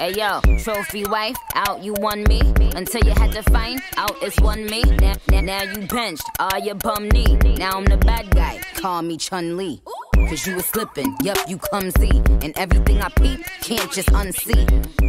[0.00, 2.40] Hey yo, trophy wife, out you won me.
[2.74, 4.82] Until you had to find out it's one me.
[4.82, 7.36] Now, now, now you benched, all your bum knee.
[7.58, 9.82] Now I'm the bad guy, call me Chun Li.
[10.14, 12.22] Cause you was slipping, yup, you clumsy.
[12.40, 14.99] And everything I peep, can't just unsee.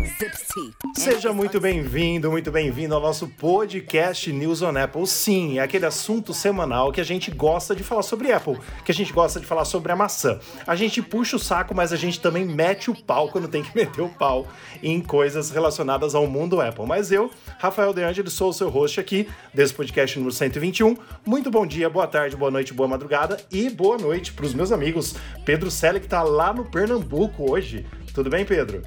[0.95, 5.05] Seja muito bem-vindo, muito bem-vindo ao nosso podcast News on Apple.
[5.07, 8.95] Sim, é aquele assunto semanal que a gente gosta de falar sobre Apple, que a
[8.95, 10.39] gente gosta de falar sobre a maçã.
[10.65, 13.73] A gente puxa o saco, mas a gente também mete o pau quando tem que
[13.77, 14.47] meter o pau
[14.81, 16.85] em coisas relacionadas ao mundo Apple.
[16.85, 20.95] Mas eu, Rafael De Angeli, sou o seu host aqui desse podcast número 121.
[21.25, 24.71] Muito bom dia, boa tarde, boa noite, boa madrugada e boa noite para os meus
[24.71, 25.15] amigos.
[25.45, 27.85] Pedro Selle, que tá lá no Pernambuco hoje.
[28.13, 28.81] Tudo bem, Pedro?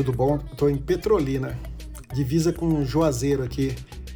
[0.00, 0.38] Tudo bom?
[0.56, 1.58] Tô em Petrolina,
[2.14, 3.74] divisa com Juazeiro aqui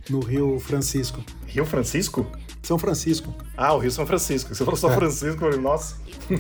[0.09, 1.23] no Rio Francisco.
[1.47, 2.27] Rio Francisco?
[2.63, 3.35] São Francisco.
[3.55, 4.55] Ah, o Rio São Francisco.
[4.55, 4.95] Você falou São É.
[4.95, 5.97] Francisco, nossa.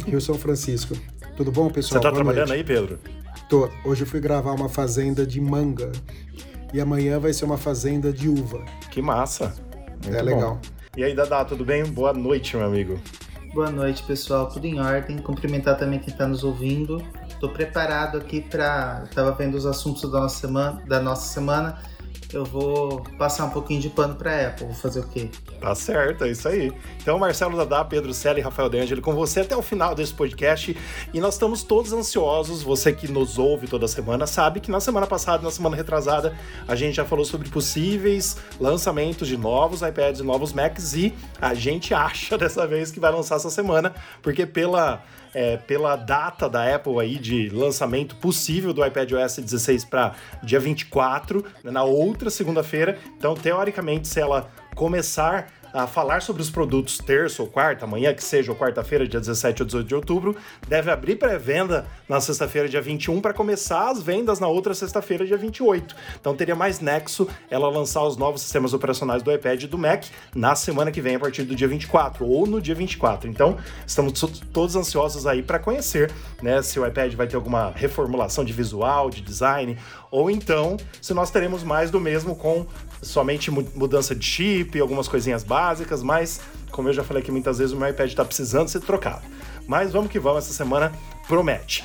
[0.06, 0.96] Rio São Francisco.
[1.36, 2.00] Tudo bom, pessoal?
[2.00, 2.58] Você tá Boa trabalhando noite.
[2.60, 2.98] aí, Pedro?
[3.50, 3.68] Tô.
[3.84, 5.92] Hoje eu fui gravar uma fazenda de manga.
[6.72, 8.64] E amanhã vai ser uma fazenda de uva.
[8.90, 9.54] Que massa.
[10.02, 10.24] Muito é bom.
[10.24, 10.60] legal.
[10.96, 11.84] E aí, Dadá, tudo bem?
[11.84, 12.98] Boa noite, meu amigo.
[13.54, 14.48] Boa noite, pessoal.
[14.48, 15.16] Tudo em ordem.
[15.18, 17.00] Cumprimentar também quem está nos ouvindo.
[17.28, 19.04] Estou preparado aqui para.
[19.08, 20.82] Estava vendo os assuntos da nossa semana.
[20.88, 21.78] Da nossa semana.
[22.34, 24.66] Eu vou passar um pouquinho de pano para Apple.
[24.66, 25.30] Vou fazer o quê?
[25.60, 26.72] Tá certo, é isso aí.
[27.00, 30.76] Então, Marcelo Dadá, Pedro Selle e Rafael De com você até o final desse podcast.
[31.12, 32.60] E nós estamos todos ansiosos.
[32.64, 36.74] Você que nos ouve toda semana sabe que na semana passada, na semana retrasada, a
[36.74, 40.94] gente já falou sobre possíveis lançamentos de novos iPads e novos Macs.
[40.94, 45.04] E a gente acha dessa vez que vai lançar essa semana, porque pela.
[45.34, 51.44] É, pela data da Apple aí de lançamento possível do iPadOS 16 para dia 24,
[51.62, 52.98] né, na outra segunda-feira.
[53.18, 58.22] Então, teoricamente, se ela começar a falar sobre os produtos terça ou quarta, amanhã que
[58.22, 60.36] seja, ou quarta-feira, dia 17 ou 18 de outubro,
[60.68, 65.36] deve abrir pré-venda na sexta-feira, dia 21, para começar as vendas na outra sexta-feira, dia
[65.36, 65.96] 28.
[66.20, 70.04] Então teria mais nexo ela lançar os novos sistemas operacionais do iPad e do Mac
[70.32, 73.28] na semana que vem, a partir do dia 24, ou no dia 24.
[73.28, 76.08] Então estamos to- todos ansiosos aí para conhecer
[76.40, 79.76] né, se o iPad vai ter alguma reformulação de visual, de design,
[80.08, 82.64] ou então se nós teremos mais do mesmo com
[83.04, 86.40] somente mu- mudança de chip, algumas coisinhas básicas, mas
[86.72, 89.22] como eu já falei aqui muitas vezes, o meu iPad está precisando ser trocado.
[89.66, 90.92] Mas vamos que vamos, essa semana
[91.28, 91.84] promete.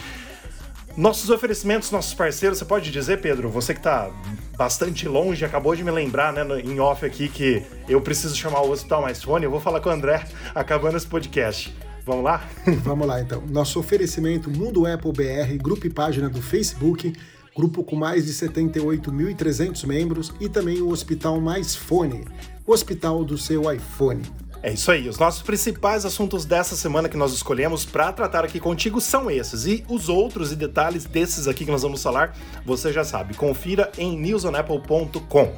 [0.97, 4.09] Nossos oferecimentos, nossos parceiros, você pode dizer, Pedro, você que está
[4.58, 8.72] bastante longe, acabou de me lembrar, né, em off aqui, que eu preciso chamar o
[8.72, 11.74] Hospital Mais Fone, eu vou falar com o André acabando esse podcast.
[12.06, 12.44] Vamos lá?
[12.84, 13.44] Vamos lá então.
[13.47, 17.13] Nosso oferecimento Mundo Apple BR, grupo e página do Facebook,
[17.59, 22.24] grupo com mais de 78.300 membros e também o Hospital Mais Fone,
[22.66, 24.22] o hospital do seu iPhone.
[24.64, 25.09] É isso aí.
[25.09, 29.66] Os nossos principais assuntos dessa semana que nós escolhemos para tratar aqui contigo são esses.
[29.66, 32.34] E os outros e detalhes desses aqui que nós vamos falar,
[32.66, 33.34] você já sabe.
[33.34, 35.53] Confira em newsonapple.com.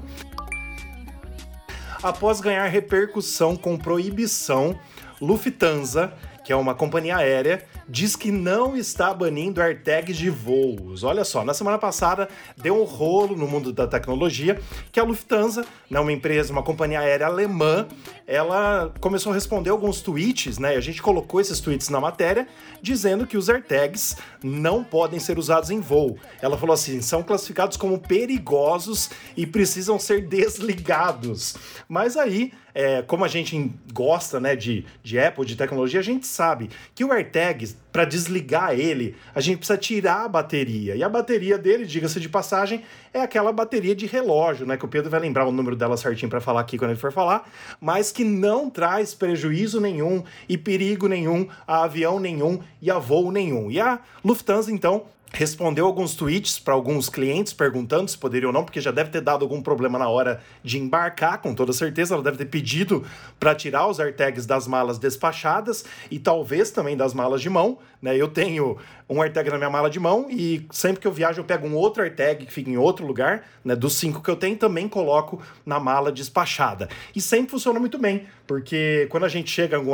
[2.01, 4.75] Após ganhar repercussão com proibição,
[5.21, 6.13] Lufthansa,
[6.43, 11.03] que é uma companhia aérea, diz que não está banindo AirTags de voos.
[11.03, 14.59] Olha só, na semana passada deu um rolo no mundo da tecnologia
[14.91, 17.87] que a Lufthansa, né, uma empresa, uma companhia aérea alemã,
[18.25, 20.75] ela começou a responder alguns tweets, né?
[20.75, 22.47] A gente colocou esses tweets na matéria
[22.81, 26.17] dizendo que os AirTags não podem ser usados em voo.
[26.41, 31.55] Ela falou assim: são classificados como perigosos e precisam ser desligados.
[31.87, 36.27] Mas aí, é, como a gente gosta né, de, de Apple, de tecnologia, a gente
[36.27, 40.95] sabe que o AirTag, para desligar ele, a gente precisa tirar a bateria.
[40.95, 42.83] E a bateria dele, diga-se de passagem,
[43.13, 44.77] é aquela bateria de relógio, né?
[44.77, 47.11] Que o Pedro vai lembrar o número dela certinho para falar aqui quando ele for
[47.11, 47.49] falar,
[47.79, 53.31] mas que não traz prejuízo nenhum e perigo nenhum a avião nenhum e a voo
[53.31, 53.69] nenhum.
[53.69, 58.63] E a Lufthansa, então, respondeu alguns tweets para alguns clientes perguntando se poderia ou não,
[58.63, 62.13] porque já deve ter dado algum problema na hora de embarcar, com toda certeza.
[62.13, 63.05] Ela deve ter pedido
[63.39, 67.79] para tirar os AirTags das malas despachadas e talvez também das malas de mão.
[68.01, 68.17] Né?
[68.17, 68.77] Eu tenho
[69.09, 71.75] um AirTag na minha mala de mão e sempre que eu viajo eu pego um
[71.75, 73.75] outro AirTag que fica em outro lugar, né?
[73.75, 76.89] Dos cinco que eu tenho, também coloco na mala despachada.
[77.15, 79.85] E sempre funciona muito bem, porque quando a gente chega em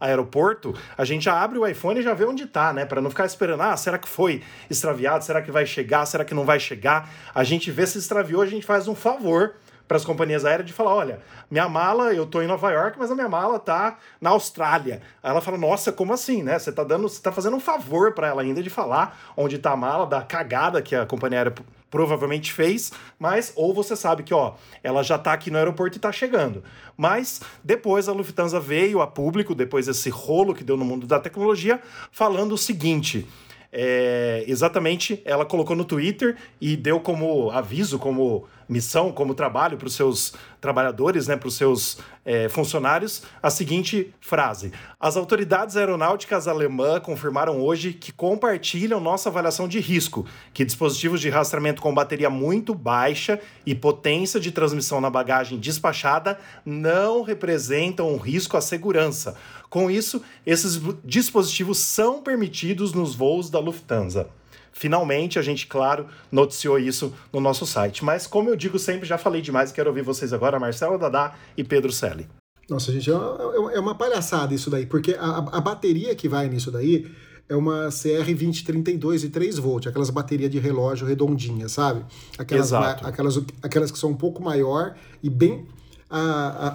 [0.00, 2.84] aeroporto, a gente já abre o iPhone e já vê onde tá, né?
[2.84, 5.24] Para não ficar esperando, ah, será que foi extraviado?
[5.24, 6.06] Será que vai chegar?
[6.06, 7.10] Será que não vai chegar?
[7.34, 9.54] A gente vê se extraviou, a gente faz um favor
[9.88, 13.10] para as companhias aéreas de falar, olha, minha mala, eu tô em Nova York, mas
[13.10, 15.00] a minha mala tá na Austrália.
[15.22, 16.58] Aí ela fala, nossa, como assim, né?
[16.58, 19.72] Você tá dando, você tá fazendo um favor para ela ainda de falar onde tá
[19.72, 21.54] a mala, da cagada que a companhia aérea
[21.90, 26.00] provavelmente fez, mas ou você sabe que ó, ela já tá aqui no aeroporto e
[26.00, 26.62] tá chegando.
[26.96, 31.18] Mas depois a Lufthansa veio a público depois desse rolo que deu no mundo da
[31.18, 31.80] tecnologia,
[32.10, 33.26] falando o seguinte:
[33.72, 39.86] é, exatamente ela colocou no Twitter e deu como aviso, como missão, como trabalho para
[39.86, 46.46] os seus trabalhadores, né, para os seus é, funcionários, a seguinte frase: As autoridades aeronáuticas
[46.46, 52.28] alemãs confirmaram hoje que compartilham nossa avaliação de risco, que dispositivos de rastreamento com bateria
[52.28, 59.36] muito baixa e potência de transmissão na bagagem despachada não representam um risco à segurança.
[59.70, 64.37] Com isso, esses dispositivos são permitidos nos voos da Lufthansa.
[64.78, 68.04] Finalmente, a gente, claro, noticiou isso no nosso site.
[68.04, 71.34] Mas, como eu digo sempre, já falei demais e quero ouvir vocês agora, Marcelo Dadá
[71.56, 72.28] e Pedro Selle.
[72.70, 76.48] Nossa, gente, é uma, é uma palhaçada isso daí, porque a, a bateria que vai
[76.48, 77.10] nisso daí
[77.48, 82.04] é uma CR2032 e 3 volt, aquelas baterias de relógio redondinhas, sabe?
[82.38, 83.04] Aquelas, Exato.
[83.04, 85.66] aquelas, aquelas que são um pouco maior e bem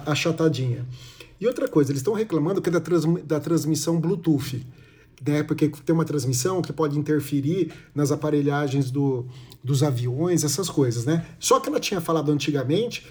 [0.04, 0.84] achatadinha.
[1.40, 4.62] E outra coisa, eles estão reclamando que é da, trans, da transmissão Bluetooth
[5.26, 5.42] né?
[5.42, 9.26] Porque tem uma transmissão que pode interferir nas aparelhagens do,
[9.62, 11.26] dos aviões, essas coisas, né?
[11.38, 13.06] Só que ela tinha falado antigamente,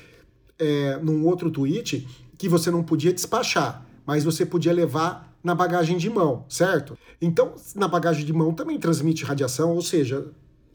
[0.59, 2.07] é, num outro tweet,
[2.37, 6.97] que você não podia despachar, mas você podia levar na bagagem de mão, certo?
[7.21, 10.25] Então, na bagagem de mão também transmite radiação, ou seja,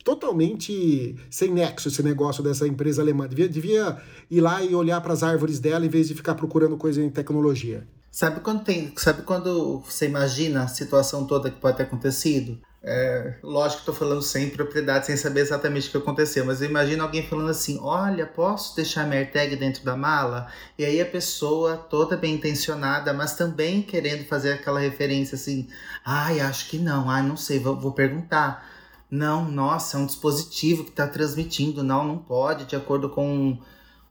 [0.05, 3.29] totalmente sem nexo esse negócio dessa empresa alemã.
[3.29, 3.97] Devia, devia
[4.31, 7.11] ir lá e olhar para as árvores dela em vez de ficar procurando coisa em
[7.11, 7.87] tecnologia.
[8.11, 12.59] Sabe quando tem, sabe quando você imagina a situação toda que pode ter acontecido?
[12.83, 16.71] É, lógico que estou falando sem propriedade, sem saber exatamente o que aconteceu, mas eu
[16.71, 20.47] imagino alguém falando assim: Olha, posso deixar minha AirTag dentro da mala?
[20.79, 25.69] E aí a pessoa, toda bem intencionada, mas também querendo fazer aquela referência assim:
[26.05, 28.65] Ai, acho que não, ai, não sei, vou, vou perguntar.
[29.11, 33.59] Não, nossa, é um dispositivo que está transmitindo, não, não pode, de acordo com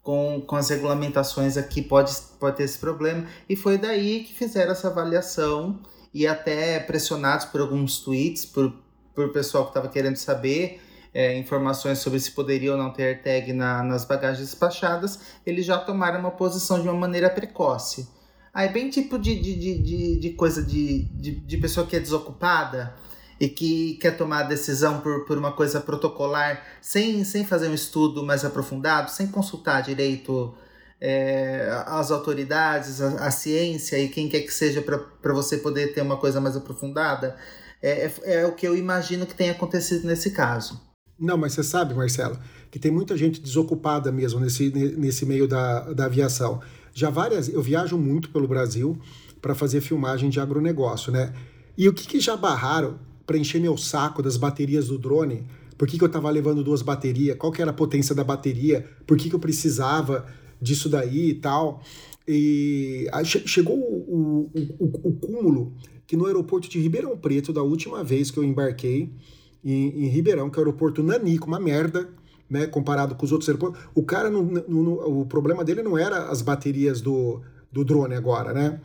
[0.08, 3.28] com, com as regulamentações aqui pode, pode ter esse problema.
[3.50, 5.82] E foi daí que fizeram essa avaliação
[6.14, 8.74] e até pressionados por alguns tweets, por,
[9.14, 10.80] por pessoal que estava querendo saber
[11.14, 15.78] é, informações sobre se poderia ou não ter AirTag na, nas bagagens despachadas, eles já
[15.78, 18.08] tomaram uma posição de uma maneira precoce.
[18.54, 22.96] Aí, bem tipo de, de, de, de, coisa de, de, de pessoa que é desocupada,
[23.40, 27.74] e que quer tomar a decisão por, por uma coisa protocolar, sem, sem fazer um
[27.74, 30.54] estudo mais aprofundado, sem consultar direito
[31.00, 36.02] é, as autoridades, a, a, ciência e quem quer que seja para você poder ter
[36.02, 37.36] uma coisa mais aprofundada,
[37.82, 40.82] é, é, é, o que eu imagino que tenha acontecido nesse caso.
[41.20, 42.40] Não, mas você sabe, Marcelo,
[42.70, 46.62] que tem muita gente desocupada mesmo nesse, nesse meio da, da aviação.
[46.94, 49.00] Já várias, eu viajo muito pelo Brasil
[49.42, 51.34] para fazer filmagem de agronegócio, né?
[51.78, 55.46] E o que, que já barraram para encher meu saco das baterias do drone.
[55.78, 57.38] Por que, que eu estava levando duas baterias?
[57.38, 58.88] Qual que era a potência da bateria?
[59.06, 60.26] Por que, que eu precisava
[60.60, 61.84] disso daí e tal?
[62.28, 63.08] E
[63.46, 65.74] chegou o, o, o, o cúmulo
[66.08, 69.12] que no aeroporto de Ribeirão Preto, da última vez que eu embarquei
[69.64, 72.10] em, em Ribeirão, que é o aeroporto Nanico, uma merda,
[72.50, 77.02] né, comparado com os outros aeroportos, o cara, o problema dele não era as baterias
[77.02, 78.80] do, do drone agora, né?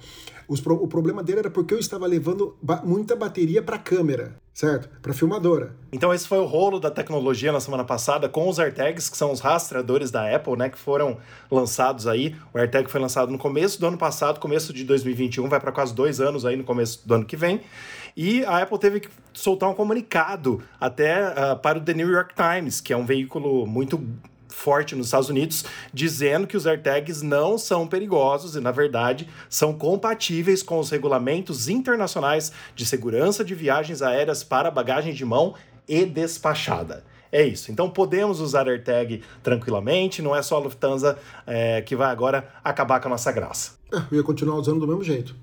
[0.53, 4.89] O problema dele era porque eu estava levando ba muita bateria para câmera, certo?
[5.01, 5.75] Para filmadora.
[5.93, 9.33] Então esse foi o rolo da tecnologia na semana passada com os AirTags, que são
[9.33, 11.19] os rastreadores da Apple, né, que foram
[11.51, 12.37] lançados aí.
[12.53, 15.95] O AirTag foi lançado no começo do ano passado, começo de 2021, vai para quase
[15.95, 17.61] dois anos aí no começo do ano que vem.
[18.17, 22.35] E a Apple teve que soltar um comunicado até uh, para o The New York
[22.35, 24.05] Times, que é um veículo muito
[24.53, 29.73] forte nos Estados Unidos, dizendo que os AirTags não são perigosos e, na verdade, são
[29.73, 35.55] compatíveis com os regulamentos internacionais de segurança de viagens aéreas para bagagem de mão
[35.89, 37.05] e despachada.
[37.33, 37.73] É isso.
[37.73, 43.01] Então podemos usar AirTag tranquilamente, não é só a Lufthansa é, que vai agora acabar
[43.01, 43.73] com a nossa graça.
[43.91, 45.35] É, eu ia continuar usando do mesmo jeito.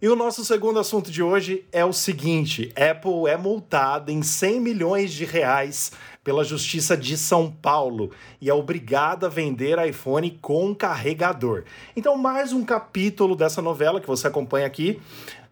[0.00, 4.60] E o nosso segundo assunto de hoje é o seguinte: Apple é multada em 100
[4.60, 5.90] milhões de reais
[6.28, 11.64] pela Justiça de São Paulo e é obrigada a vender iPhone com carregador.
[11.96, 15.00] Então, mais um capítulo dessa novela que você acompanha aqui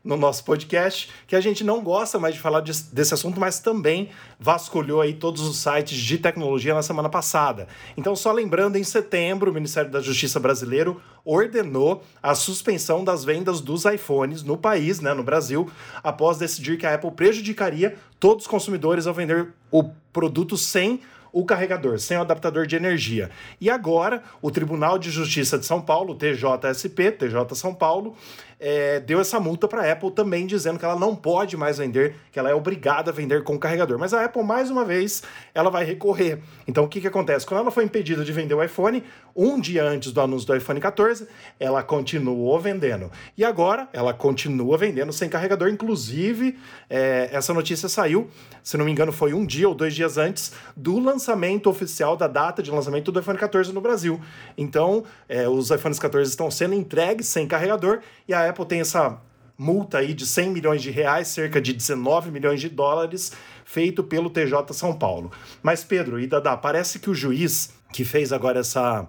[0.07, 3.59] no nosso podcast, que a gente não gosta mais de falar de, desse assunto, mas
[3.59, 4.09] também
[4.39, 7.67] vasculhou aí todos os sites de tecnologia na semana passada.
[7.97, 13.61] Então, só lembrando, em setembro, o Ministério da Justiça brasileiro ordenou a suspensão das vendas
[13.61, 15.69] dos iPhones no país, né, no Brasil,
[16.03, 21.01] após decidir que a Apple prejudicaria todos os consumidores ao vender o produto sem
[21.37, 23.31] o carregador, sem o adaptador de energia.
[23.61, 28.17] E agora, o Tribunal de Justiça de São Paulo, TJSP, TJ São Paulo,
[28.59, 32.17] é, deu essa multa para a Apple também dizendo que ela não pode mais vender,
[32.33, 33.99] que ela é obrigada a vender com carregador.
[33.99, 35.23] Mas a Apple, mais uma vez,
[35.55, 36.41] ela vai recorrer.
[36.67, 37.45] Então o que, que acontece?
[37.45, 39.03] Quando ela foi impedida de vender o iPhone,
[39.35, 41.27] um dia antes do anúncio do iPhone 14,
[41.61, 43.11] ela continuou vendendo.
[43.37, 45.69] E agora ela continua vendendo sem carregador.
[45.69, 46.59] Inclusive,
[46.89, 48.31] é, essa notícia saiu,
[48.63, 52.27] se não me engano, foi um dia ou dois dias antes do lançamento oficial da
[52.27, 54.21] data de lançamento do iPhone 14 no Brasil.
[54.57, 59.21] Então, é, os iPhones 14 estão sendo entregues sem carregador e a Apple tem essa
[59.59, 63.33] multa aí de 100 milhões de reais, cerca de 19 milhões de dólares,
[63.65, 65.31] feito pelo TJ São Paulo.
[65.62, 69.07] Mas, Pedro e Dada, parece que o juiz que fez agora essa,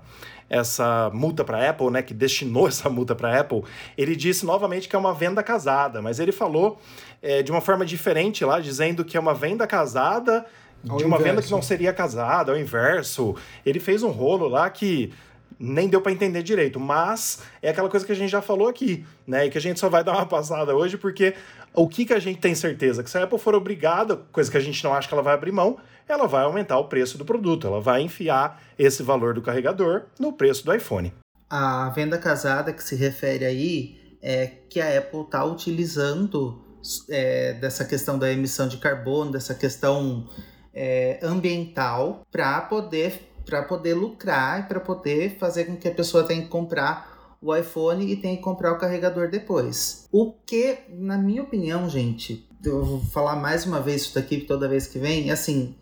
[0.50, 3.64] essa multa para a Apple, né, que destinou essa multa para a Apple,
[3.98, 6.80] ele disse novamente que é uma venda casada, mas ele falou
[7.22, 10.46] é, de uma forma diferente lá, dizendo que é uma venda casada
[10.84, 13.36] de uma venda que não seria casada, ao inverso.
[13.66, 15.12] Ele fez um rolo lá que
[15.60, 19.06] nem deu para entender direito, mas é aquela coisa que a gente já falou aqui,
[19.26, 19.46] né?
[19.46, 21.34] E que a gente só vai dar uma passada hoje porque
[21.74, 23.04] o que, que a gente tem certeza?
[23.04, 25.34] Que se a Apple for obrigada, coisa que a gente não acha que ela vai
[25.34, 29.42] abrir mão, ela vai aumentar o preço do produto, ela vai enfiar esse valor do
[29.42, 31.14] carregador no preço do iPhone.
[31.50, 36.62] A venda casada que se refere aí é que a Apple está utilizando
[37.10, 40.28] é, dessa questão da emissão de carbono, dessa questão
[40.74, 46.26] é, ambiental, para poder para poder lucrar e para poder fazer com que a pessoa
[46.26, 50.06] tenha que comprar o iPhone e tenha que comprar o carregador depois.
[50.12, 54.68] O que, na minha opinião, gente, eu vou falar mais uma vez isso daqui toda
[54.68, 55.74] vez que vem, assim,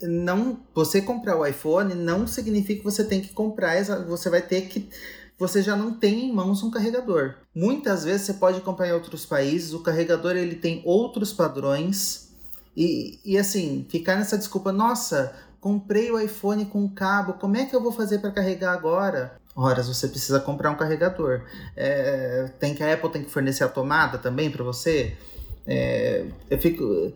[0.00, 4.62] não, você comprar o iPhone não significa que você tem que comprar, você vai ter
[4.62, 4.88] que
[5.38, 7.34] você já não tem em mãos um carregador.
[7.52, 12.28] Muitas vezes você pode comprar em outros países, o carregador ele tem outros padrões
[12.76, 17.74] e, e assim, ficar nessa desculpa, nossa, comprei o iPhone com cabo, como é que
[17.74, 19.40] eu vou fazer para carregar agora?
[19.54, 21.42] Horas, você precisa comprar um carregador.
[21.76, 25.16] É, tem que a Apple tem que fornecer a tomada também para você.
[25.64, 27.12] É, eu fico,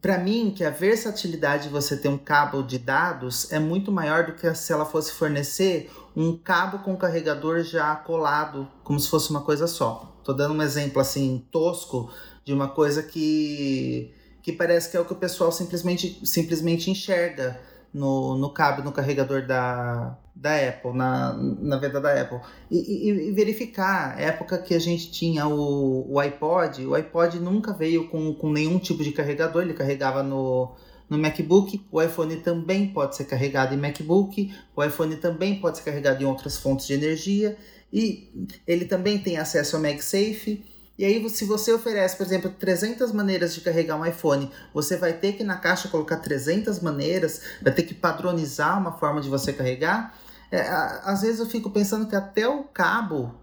[0.00, 4.24] para mim, que a versatilidade de você ter um cabo de dados é muito maior
[4.24, 9.28] do que se ela fosse fornecer um cabo com carregador já colado, como se fosse
[9.28, 10.16] uma coisa só.
[10.24, 12.10] Tô dando um exemplo assim tosco
[12.46, 17.60] de uma coisa que que parece que é o que o pessoal simplesmente simplesmente enxerga
[17.92, 22.40] no, no cabo, no carregador da, da Apple, na, na venda da Apple.
[22.70, 27.72] E, e, e, verificar, época que a gente tinha o, o iPod, o iPod nunca
[27.72, 30.74] veio com, com nenhum tipo de carregador, ele carregava no,
[31.08, 35.84] no MacBook, o iPhone também pode ser carregado em MacBook, o iPhone também pode ser
[35.84, 37.56] carregado em outras fontes de energia,
[37.92, 40.64] e ele também tem acesso ao MagSafe,
[41.00, 45.14] e aí, se você oferece, por exemplo, 300 maneiras de carregar um iPhone, você vai
[45.14, 49.50] ter que na caixa colocar 300 maneiras, vai ter que padronizar uma forma de você
[49.50, 50.14] carregar.
[50.52, 53.34] É, às vezes eu fico pensando que até o cabo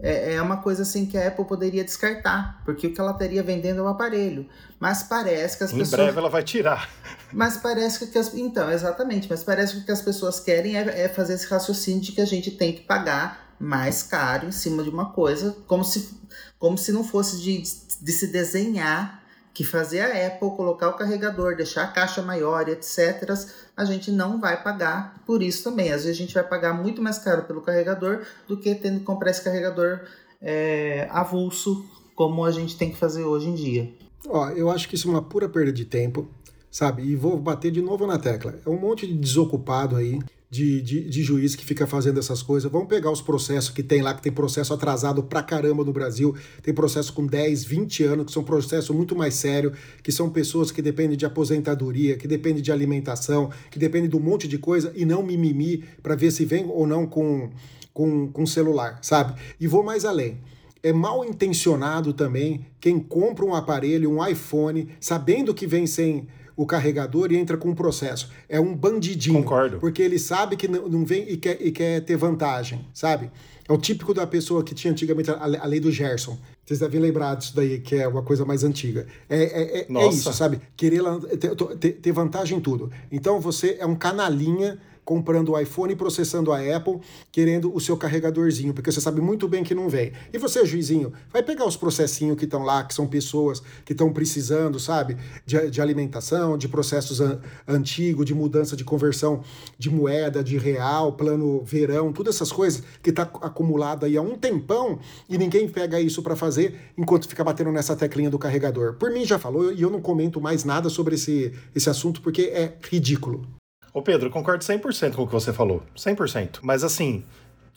[0.00, 3.44] é, é, uma coisa assim que a Apple poderia descartar, porque o que ela teria
[3.44, 4.48] vendendo é o aparelho.
[4.80, 6.00] Mas parece que as em pessoas.
[6.00, 6.90] Em breve ela vai tirar.
[7.32, 8.34] Mas parece que as.
[8.34, 9.30] Então, exatamente.
[9.30, 12.20] Mas parece que o que as pessoas querem é, é fazer esse raciocínio de que
[12.20, 16.16] a gente tem que pagar mais caro em cima de uma coisa, como se
[16.58, 19.22] como se não fosse de, de se desenhar
[19.54, 23.34] que fazer a Apple colocar o carregador, deixar a caixa maior, etc.,
[23.76, 25.90] a gente não vai pagar por isso também.
[25.90, 29.04] Às vezes a gente vai pagar muito mais caro pelo carregador do que tendo que
[29.04, 30.00] comprar esse carregador
[30.40, 31.84] é, avulso,
[32.14, 33.92] como a gente tem que fazer hoje em dia.
[34.28, 36.28] Ó, eu acho que isso é uma pura perda de tempo,
[36.70, 37.02] sabe?
[37.02, 38.54] E vou bater de novo na tecla.
[38.64, 40.20] É um monte de desocupado aí
[40.50, 42.70] de, de, de, juiz que fica fazendo essas coisas.
[42.70, 46.34] Vamos pegar os processos que tem lá, que tem processo atrasado pra caramba no Brasil,
[46.62, 50.70] tem processo com 10, 20 anos, que são processos muito mais sérios, que são pessoas
[50.70, 54.92] que dependem de aposentadoria, que dependem de alimentação, que dependem de um monte de coisa,
[54.96, 57.50] e não mimimi para ver se vem ou não com,
[57.92, 59.38] com, com celular, sabe?
[59.60, 60.38] E vou mais além
[60.80, 66.66] é mal intencionado também quem compra um aparelho, um iPhone, sabendo que vem sem o
[66.66, 68.28] carregador e entra com o processo.
[68.48, 69.40] É um bandidinho.
[69.44, 69.78] Concordo.
[69.78, 73.30] Porque ele sabe que não vem e quer, e quer ter vantagem, sabe?
[73.68, 76.36] É o típico da pessoa que tinha antigamente a, lei do Gerson.
[76.66, 79.06] Vocês devem lembrar disso daí, que é uma coisa mais antiga.
[79.28, 80.60] É, é, é, é isso, sabe?
[80.76, 81.00] Querer
[81.38, 82.90] ter, ter, ter vantagem em tudo.
[83.12, 87.00] Então você é um canalinha comprando o iPhone e processando a Apple,
[87.32, 90.12] querendo o seu carregadorzinho, porque você sabe muito bem que não vem.
[90.30, 94.12] E você, juizinho, vai pegar os processinhos que estão lá, que são pessoas que estão
[94.12, 99.42] precisando, sabe, de, de alimentação, de processos an antigos, de mudança de conversão
[99.78, 104.36] de moeda, de real, plano verão, todas essas coisas que está acumulado aí há um
[104.36, 108.96] tempão e ninguém pega isso para fazer enquanto fica batendo nessa teclinha do carregador.
[108.96, 112.42] Por mim já falou e eu não comento mais nada sobre esse, esse assunto porque
[112.42, 113.57] é ridículo.
[113.98, 115.82] Ô Pedro, concordo 100% com o que você falou.
[115.96, 116.60] 100%.
[116.62, 117.24] Mas assim,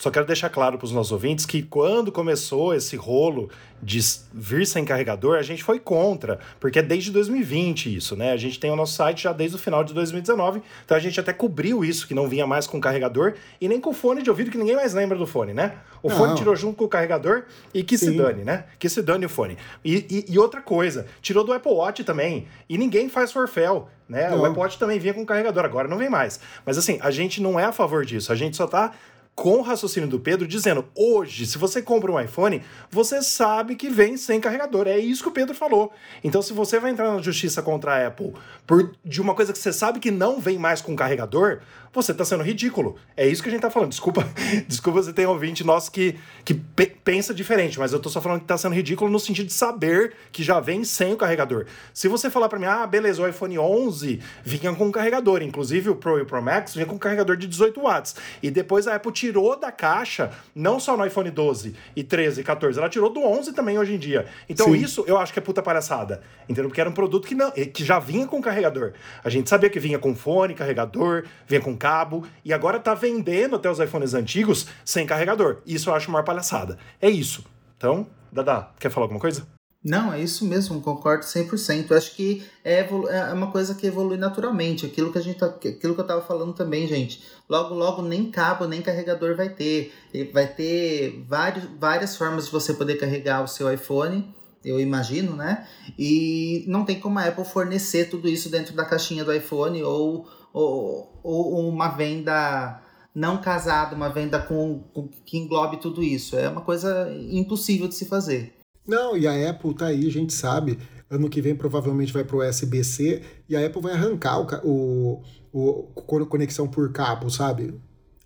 [0.01, 3.51] só quero deixar claro para os nossos ouvintes que quando começou esse rolo
[3.83, 3.99] de
[4.33, 8.31] vir sem carregador, a gente foi contra, porque é desde 2020 isso, né?
[8.31, 11.19] A gente tem o nosso site já desde o final de 2019, então a gente
[11.19, 14.49] até cobriu isso, que não vinha mais com carregador e nem com fone de ouvido,
[14.49, 15.75] que ninguém mais lembra do fone, né?
[16.01, 16.17] O não.
[16.17, 18.07] fone tirou junto com o carregador e que Sim.
[18.07, 18.65] se dane, né?
[18.79, 19.55] Que se dane o fone.
[19.85, 24.31] E, e, e, outra coisa, tirou do Apple Watch também, e ninguém faz forfel, né?
[24.31, 24.41] Não.
[24.41, 26.39] O Apple Watch também vinha com carregador, agora não vem mais.
[26.65, 28.93] Mas assim, a gente não é a favor disso, a gente só tá
[29.35, 33.89] com o raciocínio do Pedro, dizendo: hoje, se você compra um iPhone, você sabe que
[33.89, 34.87] vem sem carregador.
[34.87, 35.91] É isso que o Pedro falou.
[36.23, 38.33] Então, se você vai entrar na justiça contra a Apple
[38.67, 41.59] por de uma coisa que você sabe que não vem mais com carregador,
[41.93, 42.95] você está sendo ridículo.
[43.17, 43.89] É isso que a gente está falando.
[43.89, 44.25] Desculpa,
[44.67, 48.21] desculpa você tem um ouvinte nosso que, que pe pensa diferente, mas eu estou só
[48.21, 51.65] falando que está sendo ridículo no sentido de saber que já vem sem o carregador.
[51.93, 55.95] Se você falar para mim, ah, beleza, o iPhone 11 vinha com carregador, inclusive o
[55.95, 59.11] Pro e o Pro Max vinha com carregador de 18 watts, e depois a Apple
[59.11, 63.21] tirou da caixa, não só no iPhone 12 e 13 e 14, ela tirou do
[63.21, 64.27] 11 também hoje em dia.
[64.47, 64.75] Então Sim.
[64.75, 66.69] isso eu acho que é puta palhaçada, entendeu?
[66.69, 68.93] Porque era um produto que, não, que já vinha com carregador.
[69.23, 73.55] A gente sabia que vinha com fone, carregador, vinha com cabo, e agora tá vendendo
[73.55, 75.57] até os iPhones antigos sem carregador.
[75.65, 76.77] Isso eu acho uma palhaçada.
[77.01, 77.43] É isso.
[77.75, 79.45] Então, Dada, quer falar alguma coisa?
[79.83, 81.89] Não, é isso mesmo, concordo 100%.
[81.89, 84.85] Eu acho que é, é uma coisa que evolui naturalmente.
[84.85, 87.23] Aquilo que a gente tá, aquilo que eu tava falando também, gente.
[87.49, 89.91] Logo, logo, nem cabo, nem carregador vai ter.
[90.31, 94.31] Vai ter vários, várias formas de você poder carregar o seu iPhone,
[94.63, 95.67] eu imagino, né?
[95.97, 100.27] E não tem como a Apple fornecer tudo isso dentro da caixinha do iPhone ou,
[100.53, 102.81] ou, ou uma venda
[103.13, 106.37] não casada, uma venda com, com que englobe tudo isso.
[106.37, 108.53] É uma coisa impossível de se fazer.
[108.87, 110.79] Não, e a Apple tá aí, a gente sabe.
[111.09, 115.87] Ano que vem provavelmente vai para o USB-C e a Apple vai arrancar o, o,
[115.93, 117.73] o conexão por cabo, sabe?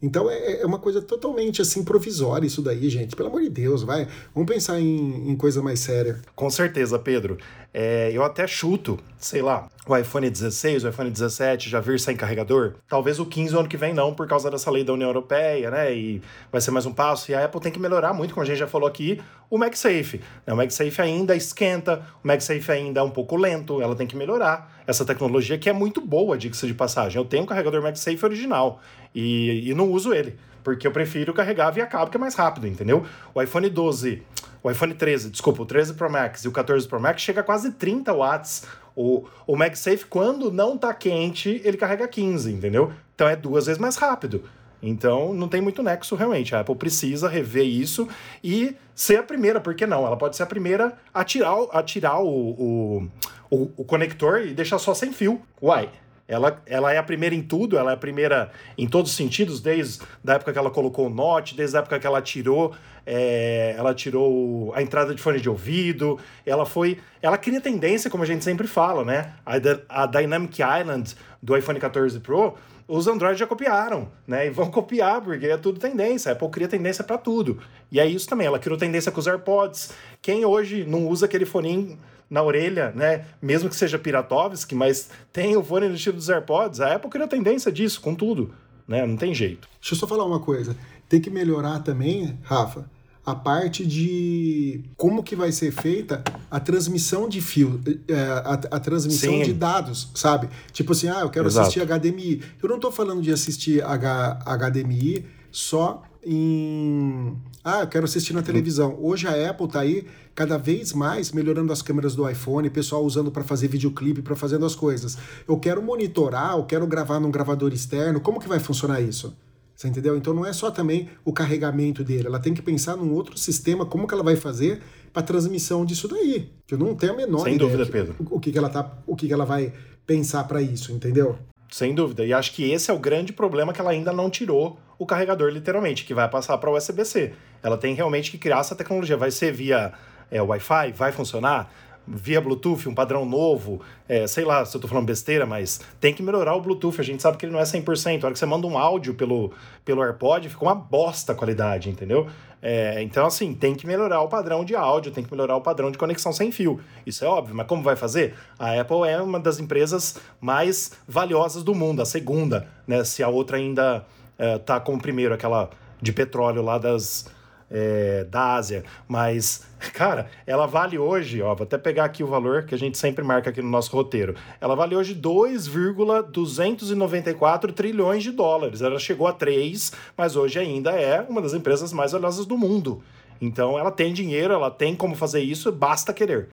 [0.02, 3.16] Então é, é uma coisa totalmente assim provisória isso daí, gente.
[3.16, 4.08] Pelo amor de Deus, vai.
[4.36, 6.22] Vamos pensar em, em coisa mais séria.
[6.36, 7.38] Com certeza, Pedro.
[7.74, 12.16] É, eu até chuto, sei lá, o iPhone 16, o iPhone 17 já vir sem
[12.16, 12.76] carregador.
[12.88, 15.72] Talvez o 15 o ano que vem não, por causa dessa lei da União Europeia,
[15.72, 15.96] né?
[15.96, 17.32] E vai ser mais um passo.
[17.32, 20.22] E a Apple tem que melhorar muito, como a gente já falou aqui, o MagSafe.
[20.46, 20.54] Né?
[20.54, 24.72] O MagSafe ainda esquenta, o MagSafe ainda é um pouco lento, ela tem que melhorar
[24.86, 27.20] essa tecnologia que é muito boa, diga-se de passagem.
[27.20, 28.80] Eu tenho um carregador MagSafe original
[29.14, 32.68] e, e não uso ele, porque eu prefiro carregar via cabo, que é mais rápido,
[32.68, 33.04] entendeu?
[33.34, 34.22] O iPhone 12
[34.66, 37.44] o iPhone 13, desculpa, o 13 Pro Max e o 14 Pro Max chega a
[37.44, 38.66] quase 30 watts.
[38.96, 42.92] O, o MagSafe, quando não tá quente, ele carrega 15, entendeu?
[43.14, 44.44] Então é duas vezes mais rápido.
[44.82, 46.56] Então não tem muito nexo realmente.
[46.56, 48.08] A Apple precisa rever isso
[48.44, 50.06] e ser a primeira, por que não?
[50.06, 53.08] Ela pode ser a primeira a tirar, a tirar o, o,
[53.50, 55.42] o, o conector e deixar só sem fio.
[55.62, 55.90] Uai,
[56.28, 59.60] ela, ela é a primeira em tudo, ela é a primeira em todos os sentidos,
[59.60, 62.74] desde a época que ela colocou o Note, desde a época que ela tirou,
[63.06, 66.98] é, ela tirou a entrada de fone de ouvido, ela foi.
[67.22, 69.34] Ela cria tendência, como a gente sempre fala, né?
[69.46, 72.56] A, a Dynamic Island do iPhone 14 Pro,
[72.88, 74.48] os Android já copiaram, né?
[74.48, 76.32] E vão copiar, porque é tudo tendência.
[76.32, 77.60] A Apple cria tendência para tudo.
[77.92, 79.92] E é isso também, ela criou tendência com os AirPods.
[80.24, 83.26] Quem hoje não usa aquele fone na orelha, né?
[83.42, 86.80] Mesmo que seja Piratovski, mas tem o fone no estilo dos AirPods.
[86.82, 88.54] A Apple criou tendência disso, com tudo,
[88.88, 89.06] né?
[89.06, 89.68] Não tem jeito.
[89.80, 90.76] Deixa eu só falar uma coisa.
[91.08, 92.90] Tem que melhorar também, Rafa,
[93.26, 98.80] a parte de como que vai ser feita a transmissão de fio, é, a, a
[98.80, 99.44] transmissão Sim.
[99.44, 100.48] de dados, sabe?
[100.72, 101.68] Tipo assim, ah, eu quero Exato.
[101.68, 102.42] assistir HDMI.
[102.62, 107.38] Eu não estou falando de assistir H, HDMI só em.
[107.64, 108.98] Ah, eu quero assistir na televisão.
[109.00, 113.32] Hoje a Apple tá aí cada vez mais melhorando as câmeras do iPhone, pessoal usando
[113.32, 115.18] para fazer videoclipe, para fazendo as coisas.
[115.48, 118.20] Eu quero monitorar, eu quero gravar num gravador externo.
[118.20, 119.36] Como que vai funcionar isso?
[119.76, 120.16] Você entendeu?
[120.16, 123.86] Então não é só também o carregamento dele, ela tem que pensar num outro sistema,
[123.86, 126.50] como que ela vai fazer para transmissão disso daí.
[126.66, 128.16] Que eu não tenho a menor Sem ideia dúvida, Pedro.
[128.20, 129.74] O, o que, que ela tá, o que, que ela vai
[130.06, 131.38] pensar para isso, entendeu?
[131.70, 132.26] Sem dúvida.
[132.26, 135.50] E acho que esse é o grande problema que ela ainda não tirou o carregador,
[135.50, 137.34] literalmente, que vai passar para o USB-C.
[137.62, 139.18] Ela tem realmente que criar essa tecnologia.
[139.18, 139.94] Vai ser via
[140.32, 140.92] é, Wi-Fi?
[140.94, 141.72] Vai funcionar?
[142.08, 146.14] Via Bluetooth, um padrão novo, é, sei lá se eu tô falando besteira, mas tem
[146.14, 147.02] que melhorar o Bluetooth.
[147.02, 148.24] A gente sabe que ele não é 100%.
[148.24, 149.52] A hora que você manda um áudio pelo,
[149.84, 152.28] pelo AirPod, fica uma bosta a qualidade, entendeu?
[152.68, 155.92] É, então, assim, tem que melhorar o padrão de áudio, tem que melhorar o padrão
[155.92, 156.80] de conexão sem fio.
[157.06, 158.34] Isso é óbvio, mas como vai fazer?
[158.58, 163.04] A Apple é uma das empresas mais valiosas do mundo, a segunda, né?
[163.04, 164.04] Se a outra ainda
[164.38, 165.70] é, tá como primeiro, aquela
[166.02, 167.26] de petróleo lá das.
[167.70, 168.84] é, da Ásia.
[169.08, 172.98] Mas, cara, ela vale hoje, ó, vou até pegar aqui o valor que a gente
[172.98, 174.36] sempre marca aqui no nosso roteiro.
[174.62, 178.82] Ela vale hoje 2,294 trilhões de dólares.
[178.82, 183.02] Ela chegou a 3, mas hoje ainda é uma das empresas mais valiosas do mundo.
[183.42, 186.50] Então ela tem dinheiro, ela tem como fazer isso, basta querer.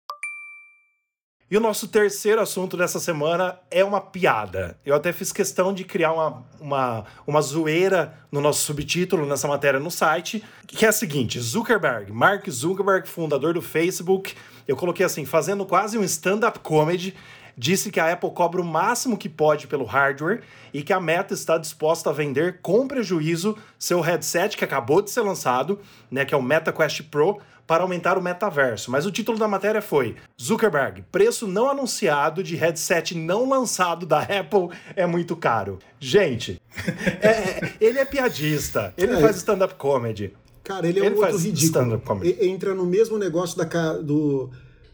[1.49, 4.77] E o nosso terceiro assunto dessa semana é uma piada.
[4.85, 9.79] Eu até fiz questão de criar uma, uma, uma zoeira no nosso subtítulo, nessa matéria
[9.79, 14.35] no site, que é a seguinte: Zuckerberg, Mark Zuckerberg, fundador do Facebook,
[14.67, 17.15] eu coloquei assim, fazendo quase um stand-up comedy,
[17.57, 20.41] disse que a Apple cobra o máximo que pode pelo hardware
[20.73, 25.09] e que a Meta está disposta a vender com prejuízo seu headset que acabou de
[25.09, 25.79] ser lançado,
[26.11, 28.89] né, que é o Meta Quest Pro, para aumentar o metaverso.
[28.89, 34.21] Mas o título da matéria foi: Zuckerberg, preço não anunciado de headset não lançado da
[34.21, 35.77] Apple é muito caro.
[35.99, 36.61] Gente,
[37.21, 40.33] é, é, ele é piadista, ele é, faz stand-up comedy.
[40.63, 42.01] Cara, ele é ele um outro ridículo.
[42.41, 44.49] Entra no mesmo negócio da, do,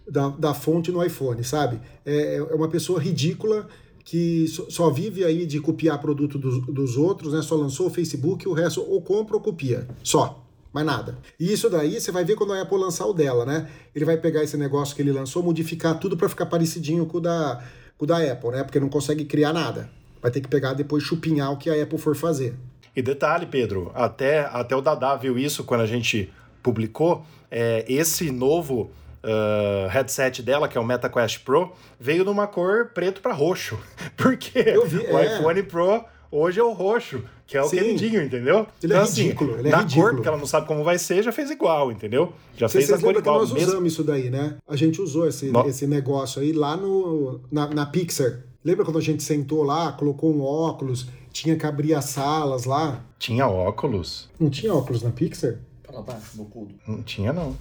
[0.10, 1.80] da, da fonte no iPhone, sabe?
[2.06, 3.68] É, é uma pessoa ridícula
[4.04, 7.42] que só vive aí de copiar produto dos, dos outros, né?
[7.42, 9.88] Só lançou o Facebook, o resto ou compra ou copia.
[10.04, 11.18] Só mais nada.
[11.40, 13.70] E isso daí você vai ver quando a Apple lançar o dela, né?
[13.96, 17.22] Ele vai pegar esse negócio que ele lançou, modificar tudo para ficar parecidinho com o,
[17.22, 17.64] da,
[17.96, 18.64] com o da Apple, né?
[18.64, 19.90] Porque não consegue criar nada.
[20.20, 22.56] Vai ter que pegar depois chupinhar o que a Apple for fazer.
[22.96, 27.24] E detalhe, Pedro, até, até o Dada viu isso quando a gente publicou.
[27.52, 28.90] É, esse novo
[29.24, 33.78] uh, headset dela, que é o MetaQuest Pro, veio numa cor preto para roxo.
[34.18, 35.38] Porque vi, o é.
[35.38, 37.78] iPhone Pro hoje é o roxo, que é o Sim.
[37.78, 38.66] queridinho, entendeu?
[38.82, 40.06] Ele é então, é ridículo, assim, ele é na ridículo.
[40.06, 42.34] cor, porque ela não sabe como vai ser, já fez igual, entendeu?
[42.58, 43.36] Já Você, fez a cor igual.
[43.36, 43.70] Que nós mesmo...
[43.70, 44.58] usamos isso daí, né?
[44.68, 45.68] A gente usou esse, no...
[45.68, 48.42] esse negócio aí lá no, na, na Pixar.
[48.66, 53.04] Lembra quando a gente sentou lá, colocou um óculos, tinha que abrir as salas lá?
[53.20, 54.30] Tinha óculos?
[54.40, 55.58] Não tinha óculos na Pixar?
[55.84, 56.74] Para baixo, bocudo.
[56.88, 57.56] Não tinha, não.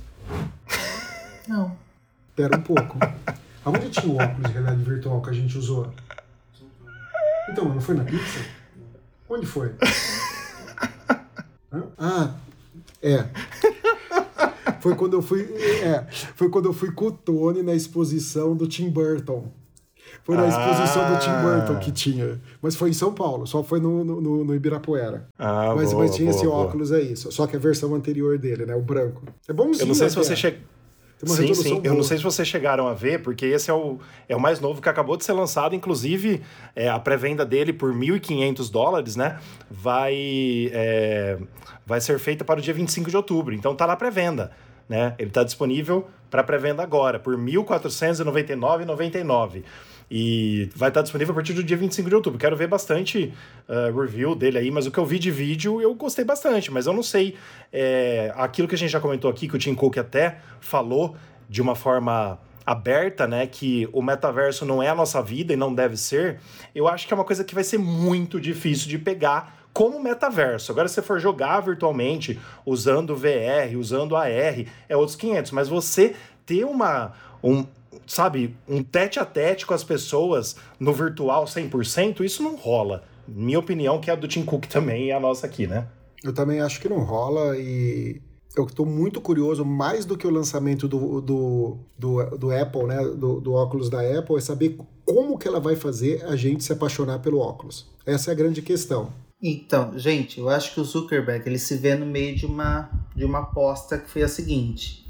[1.48, 1.76] Não.
[2.34, 2.98] Pera um pouco.
[3.64, 5.92] Aonde tinha o óculos de realidade virtual que a gente usou?
[7.48, 8.44] Então, não foi na Pixar?
[9.28, 9.72] Onde foi?
[11.98, 12.34] ah,
[13.00, 13.24] é.
[14.80, 15.42] Foi quando eu fui.
[15.82, 19.48] É, foi quando eu fui com o Tony na exposição do Tim Burton.
[20.24, 21.14] Foi na exposição ah.
[21.14, 21.42] do Tim ah.
[21.42, 22.40] Burton que tinha.
[22.60, 25.28] Mas foi em São Paulo, só foi no, no, no Ibirapuera.
[25.38, 26.58] Ah, mas, boa, mas tinha boa, esse boa.
[26.58, 28.74] óculos aí, só que a versão anterior dele, né?
[28.74, 29.22] O branco.
[29.48, 29.84] É bonzinho.
[29.84, 30.58] Eu não sei se você chega.
[31.24, 31.74] Sim, sim.
[31.74, 31.86] Boa.
[31.86, 34.58] Eu não sei se vocês chegaram a ver, porque esse é o, é o mais
[34.60, 35.72] novo que acabou de ser lançado.
[35.74, 36.42] Inclusive,
[36.74, 39.38] é, a pré-venda dele por 1.500 dólares, né?
[39.70, 41.38] Vai, é,
[41.86, 43.54] vai ser feita para o dia 25 de outubro.
[43.54, 44.50] Então tá na pré-venda.
[44.88, 45.14] Né?
[45.18, 49.62] Ele está disponível para pré-venda agora, por R$ 1.499,99.
[50.14, 52.38] E vai estar disponível a partir do dia 25 de outubro.
[52.38, 53.32] Quero ver bastante
[53.66, 56.84] uh, review dele aí, mas o que eu vi de vídeo eu gostei bastante, mas
[56.84, 57.34] eu não sei.
[57.72, 61.16] É, aquilo que a gente já comentou aqui, que o Tim Cook até falou
[61.48, 65.74] de uma forma aberta, né, que o metaverso não é a nossa vida e não
[65.74, 66.40] deve ser,
[66.74, 70.70] eu acho que é uma coisa que vai ser muito difícil de pegar como metaverso.
[70.70, 76.14] Agora, se você for jogar virtualmente, usando VR, usando AR, é outros 500, mas você
[76.44, 77.64] ter uma, um,
[78.06, 83.04] sabe, um tete a tete com as pessoas no virtual 100%, isso não rola.
[83.26, 85.86] Minha opinião, que é a do Tim Cook também e a nossa aqui, né?
[86.22, 88.20] Eu também acho que não rola e
[88.56, 93.02] eu estou muito curioso, mais do que o lançamento do, do, do, do Apple, né,
[93.02, 96.72] do, do óculos da Apple, é saber como que ela vai fazer a gente se
[96.72, 97.90] apaixonar pelo óculos.
[98.04, 99.12] Essa é a grande questão.
[99.42, 103.24] Então, gente, eu acho que o Zuckerberg ele se vê no meio de uma, de
[103.24, 105.01] uma aposta que foi a seguinte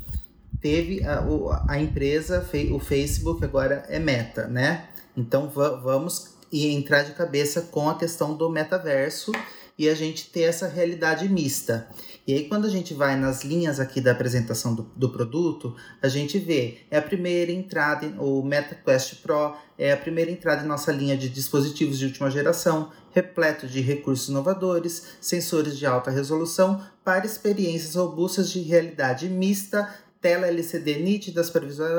[0.60, 1.24] teve a,
[1.68, 4.88] a empresa, o Facebook agora é meta, né?
[5.16, 9.32] Então vamos entrar de cabeça com a questão do metaverso
[9.78, 11.88] e a gente ter essa realidade mista.
[12.26, 16.06] E aí, quando a gente vai nas linhas aqui da apresentação do, do produto, a
[16.06, 20.92] gente vê, é a primeira entrada, o MetaQuest Pro é a primeira entrada em nossa
[20.92, 27.26] linha de dispositivos de última geração, repleto de recursos inovadores, sensores de alta resolução para
[27.26, 31.90] experiências robustas de realidade mista tela LCD nítida, supervisões,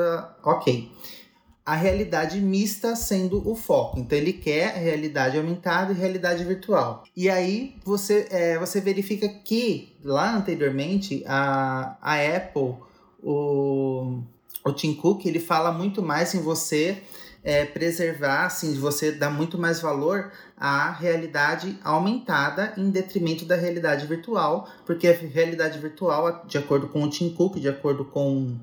[0.42, 0.90] ok.
[1.64, 3.98] A realidade mista sendo o foco.
[4.00, 7.04] Então ele quer realidade aumentada e realidade virtual.
[7.16, 12.74] E aí você, é, você verifica que lá anteriormente a, a Apple,
[13.22, 14.18] o,
[14.64, 17.02] o Tim Cook, ele fala muito mais em você
[17.44, 23.54] é, preservar, assim, de você dar muito mais valor à realidade aumentada em detrimento da
[23.54, 28.58] realidade virtual, porque a realidade virtual, de acordo com o Tim Cook, de acordo com,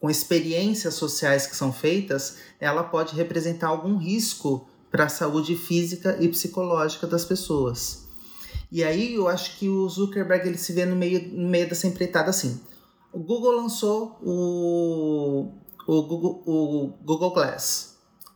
[0.00, 6.16] com experiências sociais que são feitas, ela pode representar algum risco para a saúde física
[6.18, 8.08] e psicológica das pessoas.
[8.70, 11.86] E aí eu acho que o Zuckerberg ele se vê no meio, no meio dessa
[11.86, 12.60] empreitada assim.
[13.12, 15.52] O Google lançou o,
[15.86, 17.87] o, Google, o Google Glass,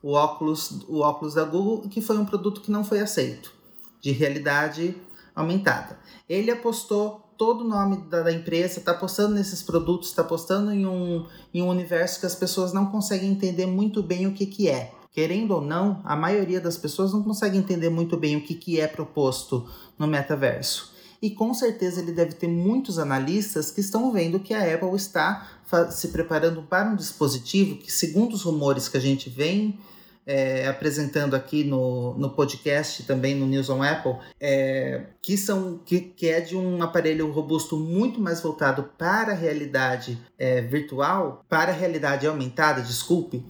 [0.03, 3.53] o óculos, o óculos da Google, que foi um produto que não foi aceito,
[4.01, 4.97] de realidade
[5.35, 5.99] aumentada.
[6.29, 10.87] Ele apostou todo o nome da, da empresa, está apostando nesses produtos, está apostando em
[10.87, 14.69] um, em um universo que as pessoas não conseguem entender muito bem o que, que
[14.69, 14.93] é.
[15.13, 18.81] Querendo ou não, a maioria das pessoas não consegue entender muito bem o que, que
[18.81, 20.93] é proposto no metaverso.
[21.21, 25.49] E com certeza ele deve ter muitos analistas que estão vendo que a Apple está
[25.91, 29.79] se preparando para um dispositivo que, segundo os rumores que a gente vem
[30.27, 36.01] é, apresentando aqui no, no podcast, também no News on Apple, é, que, são, que,
[36.01, 41.73] que é de um aparelho robusto muito mais voltado para a realidade é, virtual, para
[41.73, 43.45] a realidade aumentada, desculpe,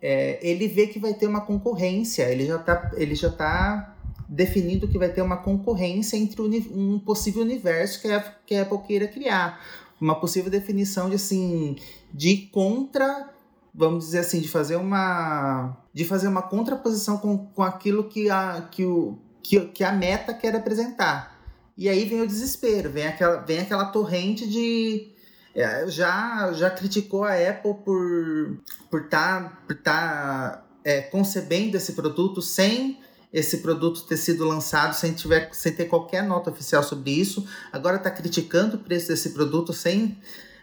[0.00, 2.76] é, ele vê que vai ter uma concorrência, ele já está
[3.36, 3.96] tá
[4.28, 8.78] definindo que vai ter uma concorrência entre um possível universo que a, que a Apple
[8.86, 9.60] queira criar.
[10.00, 11.76] Uma possível definição de assim
[12.12, 13.30] de contra,
[13.76, 18.68] vamos dizer assim, de fazer uma de fazer uma contraposição com, com aquilo que a,
[18.70, 21.36] que, o, que, que a meta quer apresentar.
[21.76, 25.12] E aí vem o desespero, vem aquela, vem aquela torrente de.
[25.54, 28.58] É, já, já criticou a Apple por
[28.90, 32.98] por tá, por tá, é, concebendo esse produto sem
[33.32, 37.46] esse produto ter sido lançado sem, tiver, sem ter qualquer nota oficial sobre isso.
[37.70, 40.16] Agora está criticando o preço desse produto sem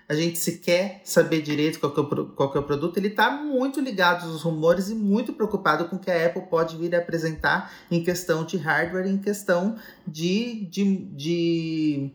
[0.08, 2.98] a gente sequer saber direito qual, é o, qual é o produto.
[2.98, 6.78] Ele está muito ligado aos rumores e muito preocupado com o que a Apple pode
[6.78, 12.12] vir a apresentar em questão de hardware, em questão de, de, de,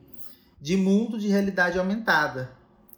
[0.60, 2.50] de mundo de realidade aumentada.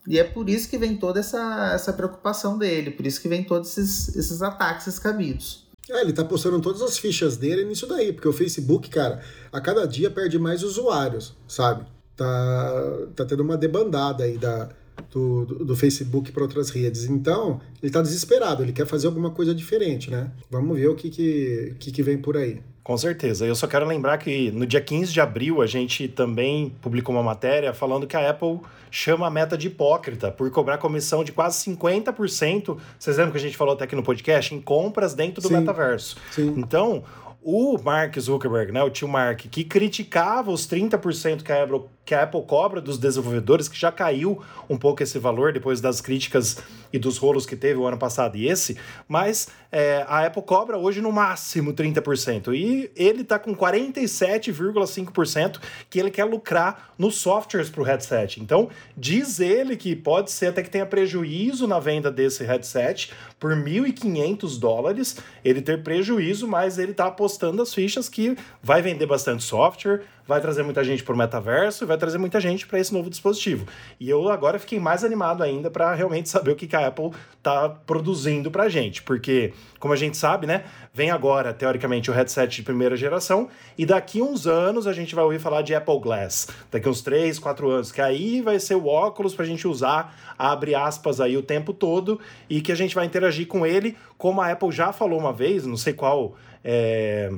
[0.06, 3.44] E é por isso que vem toda essa, essa preocupação dele, por isso que vem
[3.44, 5.68] todos esses, esses ataques escabidos.
[5.88, 9.22] É, ele tá postando todas as fichas dele nisso daí, porque o Facebook, cara,
[9.52, 11.84] a cada dia perde mais usuários, sabe?
[12.16, 12.72] Tá,
[13.16, 14.68] tá tendo uma debandada aí da,
[15.10, 17.04] do, do, do Facebook para outras redes.
[17.04, 20.30] Então, ele tá desesperado, ele quer fazer alguma coisa diferente, né?
[20.50, 22.60] Vamos ver o que, que, que, que vem por aí.
[22.82, 23.46] Com certeza.
[23.46, 27.22] Eu só quero lembrar que no dia 15 de abril a gente também publicou uma
[27.22, 28.58] matéria falando que a Apple
[28.90, 32.76] chama a meta de hipócrita por cobrar comissão de quase 50%.
[32.98, 34.54] Vocês lembram que a gente falou até aqui no podcast?
[34.54, 35.58] Em compras dentro do Sim.
[35.58, 36.16] metaverso.
[36.32, 36.54] Sim.
[36.56, 37.04] Então,
[37.42, 42.14] o Mark Zuckerberg, né, o tio Mark, que criticava os 30% que a, Apple, que
[42.14, 46.58] a Apple cobra dos desenvolvedores, que já caiu um pouco esse valor depois das críticas
[46.92, 50.76] e dos rolos que teve o ano passado e esse, mas é, a Apple cobra
[50.76, 52.52] hoje no máximo 30%.
[52.52, 58.40] E ele está com 47,5% que ele quer lucrar nos softwares para o headset.
[58.40, 63.54] Então, diz ele que pode ser até que tenha prejuízo na venda desse headset por
[63.54, 69.06] 1.500 dólares, ele ter prejuízo, mas ele está apostando apostando as fichas que vai vender
[69.06, 72.78] bastante software, vai trazer muita gente para o metaverso e vai trazer muita gente para
[72.78, 73.66] esse novo dispositivo.
[73.98, 77.10] E eu agora fiquei mais animado ainda para realmente saber o que, que a Apple
[77.36, 82.14] está produzindo para a gente, porque, como a gente sabe, né, vem agora, teoricamente, o
[82.14, 85.98] headset de primeira geração e daqui uns anos a gente vai ouvir falar de Apple
[86.00, 89.66] Glass, daqui uns 3, 4 anos, que aí vai ser o óculos para a gente
[89.66, 93.96] usar, abre aspas aí o tempo todo e que a gente vai interagir com ele,
[94.18, 97.32] como a Apple já falou uma vez, não sei qual é,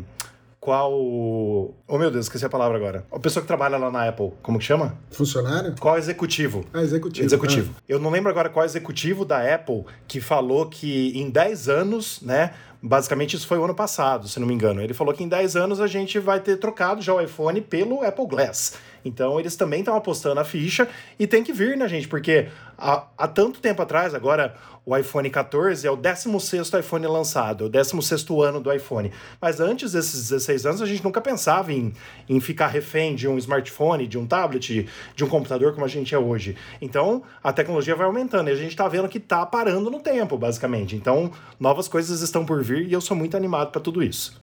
[0.62, 0.92] qual.
[0.94, 3.04] Oh meu Deus, esqueci a palavra agora.
[3.10, 4.96] A pessoa que trabalha lá na Apple, como que chama?
[5.10, 5.74] Funcionário?
[5.80, 6.64] Qual executivo?
[6.72, 7.26] Ah, executivo.
[7.26, 7.74] Executivo.
[7.76, 7.82] Ah.
[7.88, 12.54] Eu não lembro agora qual executivo da Apple que falou que em 10 anos, né?
[12.80, 14.80] Basicamente, isso foi o ano passado, se não me engano.
[14.80, 18.04] Ele falou que em 10 anos a gente vai ter trocado já o iPhone pelo
[18.04, 18.74] Apple Glass.
[19.04, 20.88] Então, eles também estão apostando a ficha
[21.18, 22.08] e tem que vir, né, gente?
[22.08, 27.64] Porque há, há tanto tempo atrás, agora o iPhone 14 é o 16 iPhone lançado,
[27.64, 29.12] é o 16 ano do iPhone.
[29.40, 31.92] Mas antes desses 16 anos, a gente nunca pensava em,
[32.28, 36.14] em ficar refém de um smartphone, de um tablet, de um computador como a gente
[36.14, 36.56] é hoje.
[36.80, 40.36] Então, a tecnologia vai aumentando e a gente está vendo que está parando no tempo,
[40.36, 40.96] basicamente.
[40.96, 44.41] Então, novas coisas estão por vir e eu sou muito animado para tudo isso.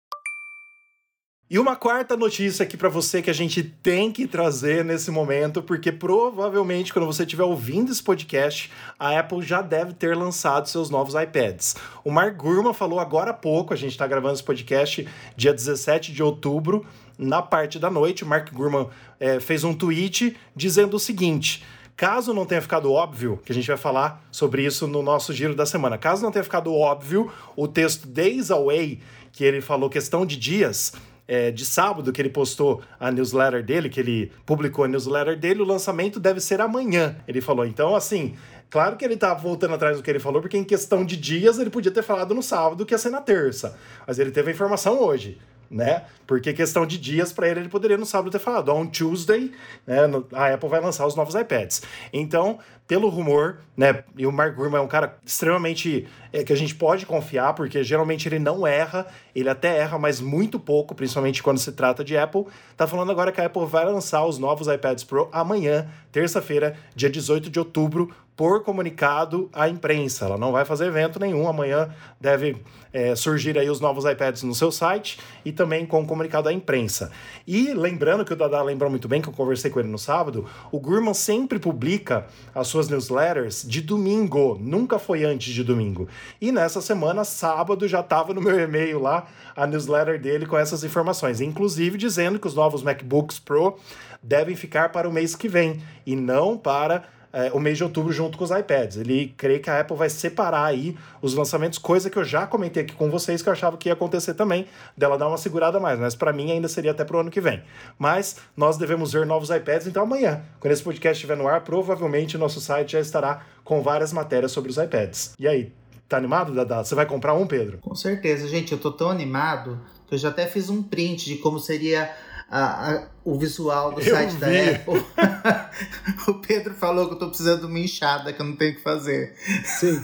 [1.49, 5.63] E uma quarta notícia aqui para você que a gente tem que trazer nesse momento,
[5.63, 10.89] porque provavelmente quando você estiver ouvindo esse podcast, a Apple já deve ter lançado seus
[10.89, 11.77] novos iPads.
[12.03, 15.07] O Mark Gurman falou agora há pouco, a gente está gravando esse podcast
[15.37, 16.85] dia 17 de outubro,
[17.17, 18.25] na parte da noite.
[18.25, 21.63] O Mark Gurman é, fez um tweet dizendo o seguinte.
[21.95, 25.55] Caso não tenha ficado óbvio, que a gente vai falar sobre isso no nosso giro
[25.55, 28.99] da semana, caso não tenha ficado óbvio, o texto Days Away,
[29.31, 30.91] que ele falou questão de dias,
[31.27, 35.61] é, de sábado que ele postou a newsletter dele, que ele publicou a newsletter dele,
[35.61, 37.65] o lançamento deve ser amanhã, ele falou.
[37.65, 38.35] Então, assim,
[38.69, 41.59] claro que ele tá voltando atrás do que ele falou, porque em questão de dias
[41.59, 43.77] ele podia ter falado no sábado que ia ser na terça.
[44.07, 45.37] Mas ele teve a informação hoje.
[45.69, 46.03] né?
[46.25, 49.51] Porque questão de dias para ele, ele poderia no sábado ter falado, on Tuesday,
[49.85, 49.97] né,
[50.33, 51.81] a Apple vai lançar os novos iPads.
[52.11, 56.55] Então, pelo rumor, né, e o Mark Gurman é um cara extremamente é, que a
[56.55, 61.43] gente pode confiar, porque geralmente ele não erra, ele até erra, mas muito pouco, principalmente
[61.43, 62.45] quando se trata de Apple.
[62.77, 67.09] Tá falando agora que a Apple vai lançar os novos iPads Pro amanhã, terça-feira, dia
[67.09, 70.25] 18 de outubro, por comunicado à imprensa.
[70.25, 71.47] Ela não vai fazer evento nenhum.
[71.47, 71.89] Amanhã
[72.21, 72.55] deve
[72.93, 77.11] é, surgir aí os novos iPads no seu site e também com comunicado à imprensa.
[77.47, 80.45] E lembrando que o Dada lembrou muito bem que eu conversei com ele no sábado,
[80.71, 86.07] o Gurman sempre publica as suas newsletters de domingo, nunca foi antes de domingo.
[86.39, 90.83] E nessa semana, sábado, já estava no meu e-mail lá a newsletter dele com essas
[90.83, 93.77] informações, inclusive dizendo que os novos MacBooks Pro
[94.21, 98.11] devem ficar para o mês que vem e não para é, o mês de outubro
[98.11, 98.97] junto com os iPads.
[98.97, 102.83] Ele crê que a Apple vai separar aí os lançamentos, coisa que eu já comentei
[102.83, 105.99] aqui com vocês que eu achava que ia acontecer também, dela dar uma segurada mais,
[105.99, 107.61] mas para mim ainda seria até pro ano que vem.
[107.97, 112.35] Mas nós devemos ver novos iPads, então amanhã, quando esse podcast estiver no ar, provavelmente
[112.35, 115.33] o nosso site já estará com várias matérias sobre os iPads.
[115.39, 115.73] E aí,
[116.07, 116.83] tá animado, Dada?
[116.83, 117.79] Você vai comprar um, Pedro?
[117.79, 121.35] Com certeza, gente, eu tô tão animado que eu já até fiz um print de
[121.37, 122.09] como seria
[122.49, 124.69] a, a, o visual do Eu site da vi.
[124.69, 125.03] Apple.
[126.29, 128.75] o Pedro falou que eu tô precisando de uma enxada que eu não tenho o
[128.75, 129.33] que fazer.
[129.65, 130.01] Sim.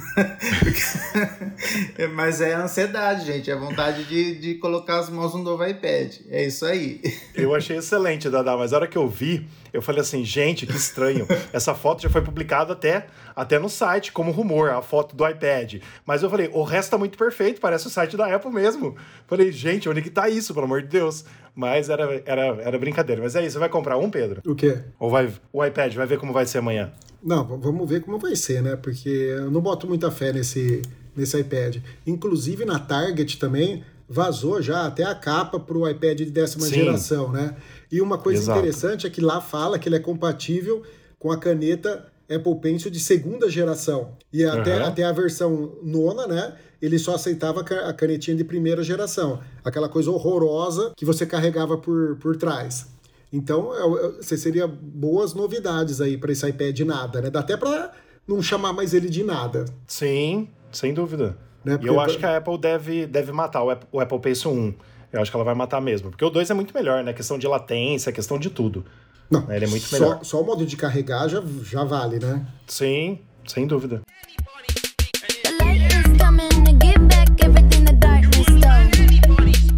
[2.14, 3.50] Mas é ansiedade, gente.
[3.50, 6.18] É vontade de, de colocar as mãos no novo iPad.
[6.30, 7.00] É isso aí.
[7.34, 10.76] Eu achei excelente, Dada, mas a hora que eu vi, eu falei assim, gente, que
[10.76, 11.26] estranho.
[11.54, 15.76] Essa foto já foi publicada até, até no site, como rumor, a foto do iPad.
[16.06, 18.98] Mas eu falei, o resto tá muito perfeito, parece o site da Apple mesmo.
[19.28, 21.24] Falei, gente, onde que tá isso, pelo amor de Deus?
[21.56, 23.13] Mas era, era, era brincadeira.
[23.22, 24.42] Mas é isso, você vai comprar um, Pedro?
[24.46, 24.80] O quê?
[25.00, 26.92] Ou vai o iPad, vai ver como vai ser amanhã?
[27.24, 28.76] Não, vamos ver como vai ser, né?
[28.76, 30.82] Porque eu não boto muita fé nesse,
[31.16, 31.78] nesse iPad.
[32.06, 36.76] Inclusive na Target também vazou já até a capa para o iPad de décima Sim.
[36.76, 37.56] geração, né?
[37.92, 38.60] E uma coisa Exato.
[38.60, 40.84] interessante é que lá fala que ele é compatível
[41.18, 44.18] com a caneta Apple Pencil de segunda geração.
[44.32, 44.88] E até, Aham.
[44.88, 46.54] até a versão nona, né?
[46.82, 49.40] Ele só aceitava a canetinha de primeira geração.
[49.64, 52.88] Aquela coisa horrorosa que você carregava por, por trás.
[53.34, 57.30] Então, é o- é- você seria boas novidades aí para esse iPad nada, né?
[57.32, 57.92] Dá até para
[58.28, 59.66] não chamar mais ele de nada.
[59.88, 61.36] Sim, sem dúvida.
[61.66, 61.80] Né?
[61.82, 64.74] E eu acho que a Apple deve, deve matar o Apple, o Apple Pencil 1.
[65.12, 66.10] Eu acho que ela vai matar mesmo.
[66.10, 67.14] Porque o 2 é muito melhor, né?
[67.14, 68.86] Questão de latência, questão de tudo.
[69.32, 70.24] Não, Ele é muito só, melhor.
[70.24, 72.46] Só o modo de carregar já, já vale, né?
[72.68, 74.02] Sim, sem dúvida.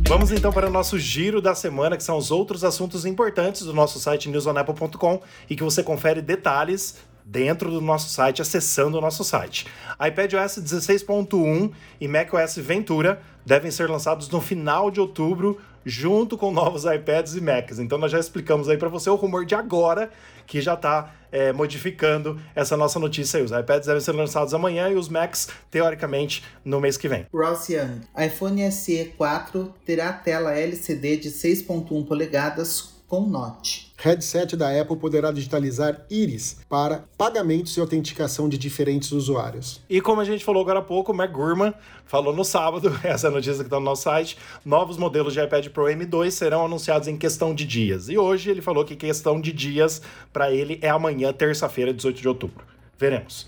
[0.07, 3.73] Vamos então para o nosso giro da semana, que são os outros assuntos importantes do
[3.73, 9.23] nosso site newsonapple.com e que você confere detalhes dentro do nosso site, acessando o nosso
[9.23, 9.65] site.
[9.99, 16.83] iPadOS 16.1 e macOS Ventura devem ser lançados no final de outubro, junto com novos
[16.85, 17.77] iPads e Macs.
[17.77, 20.09] Então nós já explicamos aí para você o rumor de agora,
[20.47, 21.13] que já está
[21.53, 23.43] modificando essa nossa notícia aí.
[23.43, 27.27] Os iPads devem ser lançados amanhã e os Macs, teoricamente, no mês que vem.
[27.33, 28.01] Ross Young.
[28.17, 33.85] iPhone SE 4 terá tela LCD de 6.1 polegadas com notch.
[33.97, 39.81] Headset da Apple poderá digitalizar íris para pagamentos e autenticação de diferentes usuários.
[39.89, 41.73] E como a gente falou agora há pouco, o Mac Gurman
[42.05, 45.67] falou no sábado, essa é notícia que está no nosso site, novos modelos de iPad
[45.69, 48.09] Pro M2 serão anunciados em questão de dias.
[48.09, 52.27] E hoje ele falou que questão de dias para ele é amanhã, terça-feira, 18 de
[52.27, 52.65] outubro.
[52.97, 53.47] Veremos.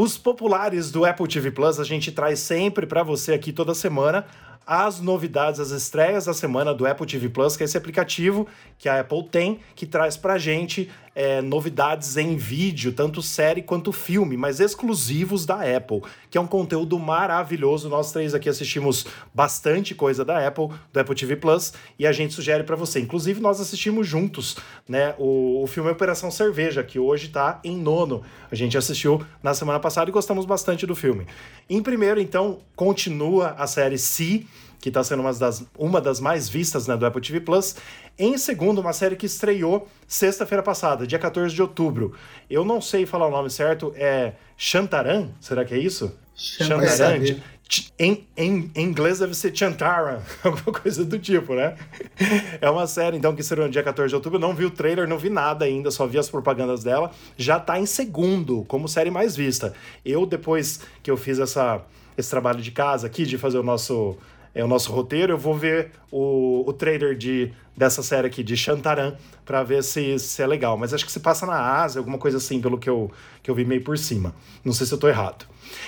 [0.00, 4.24] Os populares do Apple TV Plus a gente traz sempre para você aqui toda semana
[4.68, 8.46] as novidades, as estreias da semana do Apple TV Plus, que é esse aplicativo
[8.78, 13.90] que a Apple tem, que traz pra gente é, novidades em vídeo, tanto série quanto
[13.90, 16.00] filme, mas exclusivos da Apple,
[16.30, 17.88] que é um conteúdo maravilhoso.
[17.88, 19.04] Nós três aqui assistimos
[19.34, 23.00] bastante coisa da Apple, do Apple TV Plus, e a gente sugere para você.
[23.00, 28.22] Inclusive, nós assistimos juntos né, o, o filme Operação Cerveja, que hoje tá em nono.
[28.48, 31.26] A gente assistiu na semana passada e gostamos bastante do filme.
[31.68, 34.46] Em primeiro, então, continua a série Si,
[34.80, 37.76] que está sendo uma das, uma das mais vistas né, do Apple TV Plus.
[38.18, 42.14] Em segundo, uma série que estreou sexta-feira passada, dia 14 de outubro.
[42.48, 45.28] Eu não sei falar o nome certo, é Chantaran?
[45.40, 46.12] Será que é isso?
[46.34, 47.18] Chantaran.
[47.98, 51.76] Em, em, em inglês deve ser Chantaran, alguma coisa do tipo, né?
[52.62, 54.38] É uma série, então, que estreou no dia 14 de outubro.
[54.38, 57.10] Não vi o trailer, não vi nada ainda, só vi as propagandas dela.
[57.36, 59.74] Já tá em segundo, como série mais vista.
[60.02, 61.82] Eu, depois que eu fiz essa,
[62.16, 64.16] esse trabalho de casa aqui, de fazer o nosso,
[64.58, 68.56] é, o nosso roteiro, eu vou ver o, o trailer de, dessa série aqui, de
[68.56, 70.76] Chantaran, pra ver se, se é legal.
[70.76, 73.08] Mas acho que se passa na Ásia, alguma coisa assim, pelo que eu,
[73.40, 74.34] que eu vi meio por cima.
[74.64, 75.46] Não sei se eu tô errado.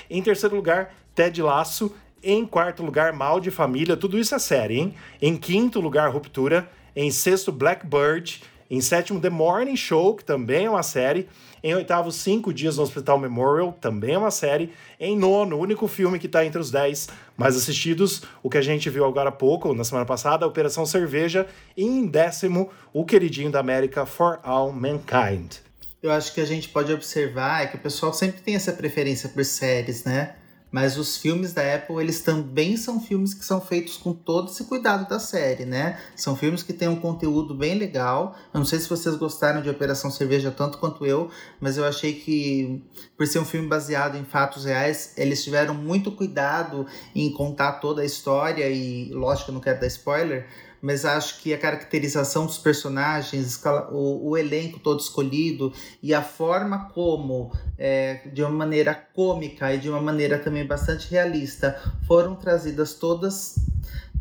[0.09, 1.93] Em terceiro lugar, Ted Laço.
[2.23, 3.97] Em quarto lugar, Mal de Família.
[3.97, 4.95] Tudo isso é série, hein?
[5.21, 6.69] Em quinto lugar, Ruptura.
[6.95, 8.41] Em sexto, Blackbird.
[8.69, 11.27] Em sétimo, The Morning Show, que também é uma série.
[11.63, 14.73] Em oitavo, Cinco Dias no Hospital Memorial, também é uma série.
[14.99, 17.07] Em nono, o único filme que está entre os dez
[17.37, 21.47] mais assistidos, o que a gente viu agora há pouco, na semana passada, Operação Cerveja.
[21.77, 25.57] E em décimo, o queridinho da América, For All Mankind.
[26.01, 29.29] Eu acho que a gente pode observar é que o pessoal sempre tem essa preferência
[29.29, 30.35] por séries, né?
[30.71, 34.63] Mas os filmes da Apple, eles também são filmes que são feitos com todo esse
[34.63, 35.99] cuidado da série, né?
[36.15, 38.35] São filmes que têm um conteúdo bem legal.
[38.53, 42.13] Eu não sei se vocês gostaram de Operação Cerveja tanto quanto eu, mas eu achei
[42.13, 42.81] que,
[43.17, 48.01] por ser um filme baseado em fatos reais, eles tiveram muito cuidado em contar toda
[48.01, 50.47] a história e, lógico, eu não quero dar spoiler,
[50.81, 53.61] mas acho que a caracterização dos personagens,
[53.91, 55.71] o, o elenco todo escolhido
[56.01, 61.09] e a forma como, é, de uma maneira cômica e de uma maneira também bastante
[61.11, 63.55] realista, foram trazidas todas,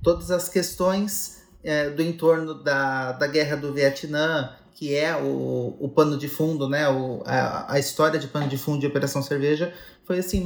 [0.02, 5.88] todas as questões é, do entorno da, da guerra do Vietnã, que é o, o
[5.88, 6.88] pano de fundo, né?
[6.88, 10.44] O, a, a história de pano de fundo de Operação Cerveja foi assim,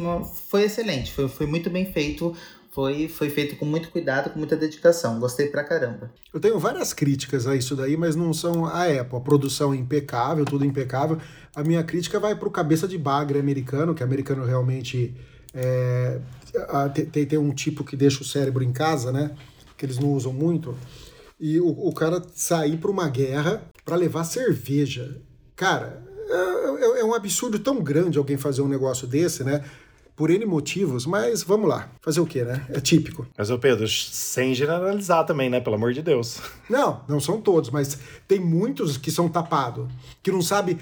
[0.48, 2.36] foi excelente, foi, foi muito bem feito
[2.74, 5.20] foi, foi feito com muito cuidado, com muita dedicação.
[5.20, 6.10] Gostei pra caramba.
[6.32, 9.16] Eu tenho várias críticas a isso daí, mas não são a Apple.
[9.16, 11.16] A produção é impecável, tudo impecável.
[11.54, 15.14] A minha crítica vai pro cabeça de bagre americano, que americano realmente
[15.54, 16.18] é,
[17.12, 19.30] tem, tem um tipo que deixa o cérebro em casa, né?
[19.78, 20.76] Que eles não usam muito.
[21.38, 25.20] E o, o cara sair para uma guerra para levar cerveja.
[25.54, 29.62] Cara, é, é, é um absurdo tão grande alguém fazer um negócio desse, né?
[30.16, 31.90] Por N motivos, mas vamos lá.
[32.00, 32.64] Fazer o quê, né?
[32.70, 33.26] É típico.
[33.36, 35.60] Mas, ô Pedro, sem generalizar também, né?
[35.60, 36.40] Pelo amor de Deus.
[36.68, 39.88] Não, não são todos, mas tem muitos que são tapados,
[40.22, 40.78] que não sabe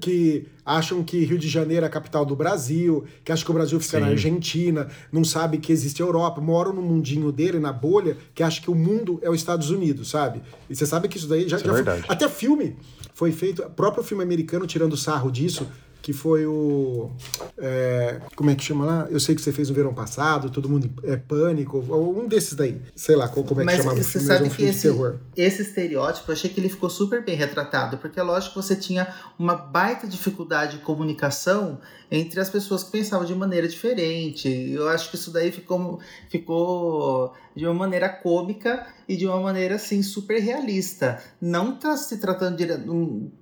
[0.00, 3.54] que acham que Rio de Janeiro é a capital do Brasil, que acham que o
[3.54, 4.04] Brasil fica Sim.
[4.04, 8.42] na Argentina, não sabe que existe a Europa, moram no mundinho dele, na bolha, que
[8.42, 10.42] acha que o mundo é os Estados Unidos, sabe?
[10.68, 12.76] E você sabe que isso daí já, isso já é foi, até filme
[13.14, 15.66] foi feito, próprio filme americano tirando sarro disso,
[16.08, 17.10] que foi o.
[17.58, 19.06] É, como é que chama lá?
[19.10, 22.54] Eu sei que você fez no verão passado, todo mundo é pânico, ou um desses
[22.54, 22.80] daí.
[22.96, 24.88] Sei lá como é que mas chamava filme, mas é um filme esse.
[25.36, 28.74] Esse estereótipo, eu achei que ele ficou super bem retratado, porque é lógico que você
[28.74, 29.06] tinha
[29.38, 31.78] uma baita dificuldade de comunicação
[32.10, 34.48] entre as pessoas que pensavam de maneira diferente.
[34.48, 36.00] Eu acho que isso daí ficou,
[36.30, 41.20] ficou de uma maneira cômica e de uma maneira assim super realista.
[41.40, 43.32] Não está se tratando de um,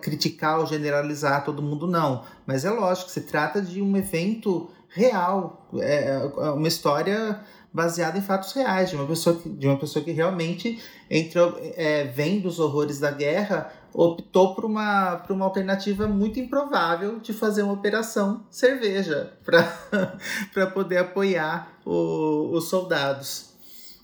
[0.00, 2.24] criticar ou generalizar todo mundo, não.
[2.46, 7.40] Mas é lógico, se trata de um evento real, é, é uma história
[7.70, 12.04] baseada em fatos reais de uma pessoa que, de uma pessoa que realmente entrou é,
[12.04, 17.62] vendo os horrores da guerra optou por uma, por uma alternativa muito improvável de fazer
[17.62, 23.47] uma operação cerveja para poder apoiar o, os soldados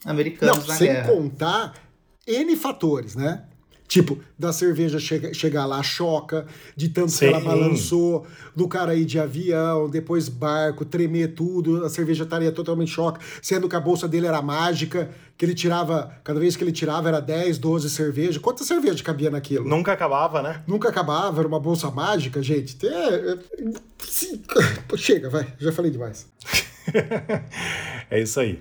[0.04, 1.06] americanos Não, na sem guerra.
[1.06, 1.74] Sem contar
[2.26, 3.44] N fatores, né?
[3.86, 7.18] Tipo, da cerveja chega, chegar lá, choca, de tanto Sim.
[7.18, 8.26] que ela balançou,
[8.56, 13.68] do cara ir de avião, depois barco, tremer tudo, a cerveja estaria totalmente choca, sendo
[13.68, 17.20] que a bolsa dele era mágica, que ele tirava, cada vez que ele tirava era
[17.20, 18.38] 10, 12 cervejas.
[18.38, 19.68] Quanta cerveja cabia naquilo?
[19.68, 20.62] Nunca acabava, né?
[20.66, 22.78] Nunca acabava, era uma bolsa mágica, gente.
[22.86, 23.38] É, é,
[24.96, 26.26] chega, vai, já falei demais.
[28.10, 28.58] é isso aí.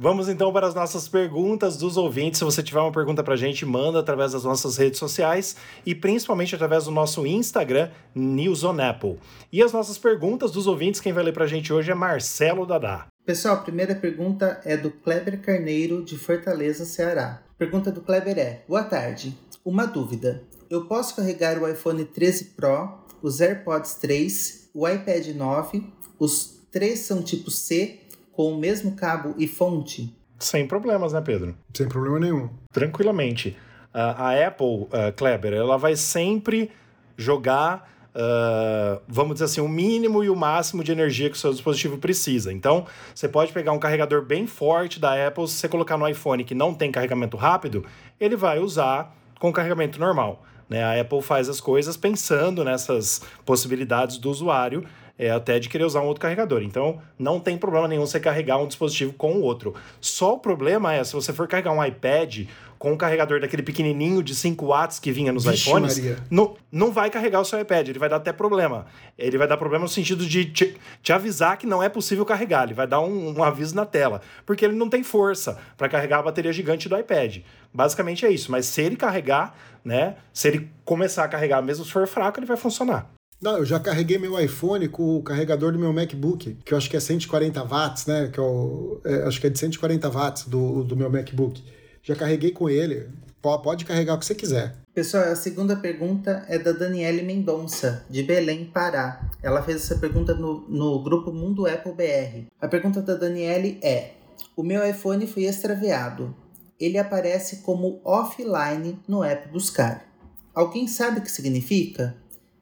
[0.00, 2.38] Vamos então para as nossas perguntas dos ouvintes.
[2.38, 5.92] Se você tiver uma pergunta para a gente, manda através das nossas redes sociais e
[5.92, 9.18] principalmente através do nosso Instagram, News on Apple.
[9.52, 12.64] E as nossas perguntas dos ouvintes, quem vai ler para a gente hoje é Marcelo
[12.64, 13.08] Dadá.
[13.26, 17.42] Pessoal, a primeira pergunta é do Kleber Carneiro, de Fortaleza, Ceará.
[17.58, 19.36] Pergunta do Kleber é: Boa tarde.
[19.64, 20.44] Uma dúvida.
[20.70, 27.00] Eu posso carregar o iPhone 13 Pro, os AirPods 3, o iPad 9, os três
[27.00, 27.98] são tipo C
[28.38, 30.16] com o mesmo cabo e fonte?
[30.38, 31.56] Sem problemas, né, Pedro?
[31.74, 32.48] Sem problema nenhum.
[32.72, 33.56] Tranquilamente.
[33.92, 36.70] Uh, a Apple, uh, Kleber, ela vai sempre
[37.16, 41.50] jogar, uh, vamos dizer assim, o mínimo e o máximo de energia que o seu
[41.50, 42.52] dispositivo precisa.
[42.52, 46.44] Então, você pode pegar um carregador bem forte da Apple, se você colocar no iPhone
[46.44, 47.84] que não tem carregamento rápido,
[48.20, 50.44] ele vai usar com carregamento normal.
[50.68, 50.84] Né?
[50.84, 54.84] A Apple faz as coisas pensando nessas possibilidades do usuário
[55.18, 56.62] é, até de querer usar um outro carregador.
[56.62, 59.74] Então, não tem problema nenhum você carregar um dispositivo com o outro.
[60.00, 62.46] Só o problema é, se você for carregar um iPad
[62.78, 66.00] com um carregador daquele pequenininho de 5 watts que vinha nos Vixe iPhones,
[66.30, 68.86] não, não vai carregar o seu iPad, ele vai dar até problema.
[69.18, 72.64] Ele vai dar problema no sentido de te, te avisar que não é possível carregar,
[72.64, 76.20] ele vai dar um, um aviso na tela, porque ele não tem força para carregar
[76.20, 77.38] a bateria gigante do iPad.
[77.74, 79.54] Basicamente é isso, mas se ele carregar,
[79.84, 83.17] né, se ele começar a carregar mesmo se for fraco, ele vai funcionar.
[83.40, 86.90] Não, eu já carreguei meu iPhone com o carregador do meu MacBook, que eu acho
[86.90, 88.28] que é 140 watts, né?
[88.32, 91.62] Que é o, é, acho que é de 140 watts do, do meu MacBook.
[92.02, 93.08] Já carreguei com ele.
[93.40, 94.74] Pode carregar o que você quiser.
[94.92, 99.30] Pessoal, a segunda pergunta é da Daniele Mendonça, de Belém, Pará.
[99.40, 102.48] Ela fez essa pergunta no, no grupo Mundo Apple BR.
[102.60, 104.14] A pergunta da Daniele é:
[104.56, 106.34] O meu iPhone foi extraviado.
[106.80, 110.04] Ele aparece como offline no app Buscar.
[110.52, 112.16] Alguém sabe o que significa?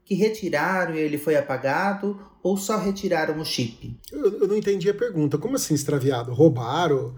[0.07, 3.99] Que retiraram e ele foi apagado ou só retiraram o chip?
[4.13, 5.37] Eu, eu não entendi a pergunta.
[5.37, 6.33] Como assim extraviado?
[6.33, 7.15] Roubaram?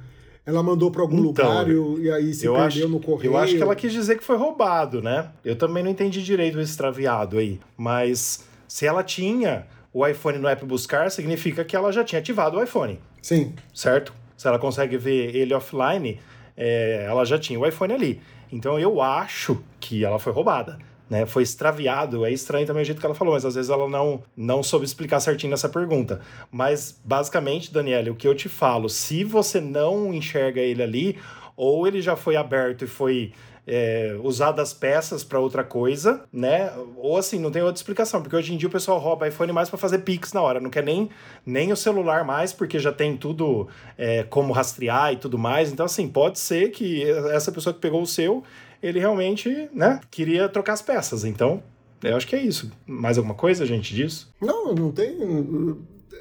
[0.46, 3.32] Ela mandou para algum então, lugar e, e, aí se perdeu acho, no correio.
[3.32, 5.30] Eu acho que ela quis dizer que foi roubado, né?
[5.44, 7.60] Eu também não entendi direito o extraviado aí.
[7.76, 12.56] Mas se ela tinha o iPhone no app buscar, significa que ela já tinha ativado
[12.56, 12.98] o iPhone.
[13.20, 13.52] Sim.
[13.74, 14.14] Certo?
[14.34, 16.18] Se ela consegue ver ele offline,
[16.56, 18.18] é, ela já tinha o iPhone ali.
[18.50, 20.78] Então eu acho que ela foi roubada
[21.08, 22.24] né, foi extraviado.
[22.24, 24.84] É estranho também o jeito que ela falou, mas às vezes ela não, não soube
[24.84, 26.20] explicar certinho nessa pergunta.
[26.50, 31.18] Mas, basicamente, Daniela, o que eu te falo, se você não enxerga ele ali,
[31.56, 33.32] ou ele já foi aberto e foi
[33.70, 36.72] é, usado as peças para outra coisa, né?
[36.96, 39.68] Ou assim, não tem outra explicação, porque hoje em dia o pessoal rouba iPhone mais
[39.68, 41.10] para fazer Pix na hora, não quer nem,
[41.44, 45.70] nem o celular mais, porque já tem tudo é, como rastrear e tudo mais.
[45.70, 48.42] Então, assim, pode ser que essa pessoa que pegou o seu
[48.82, 51.24] ele realmente, né, queria trocar as peças.
[51.24, 51.62] Então,
[52.02, 52.70] eu acho que é isso.
[52.86, 54.32] Mais alguma coisa, gente, disso?
[54.40, 55.18] Não, não tem.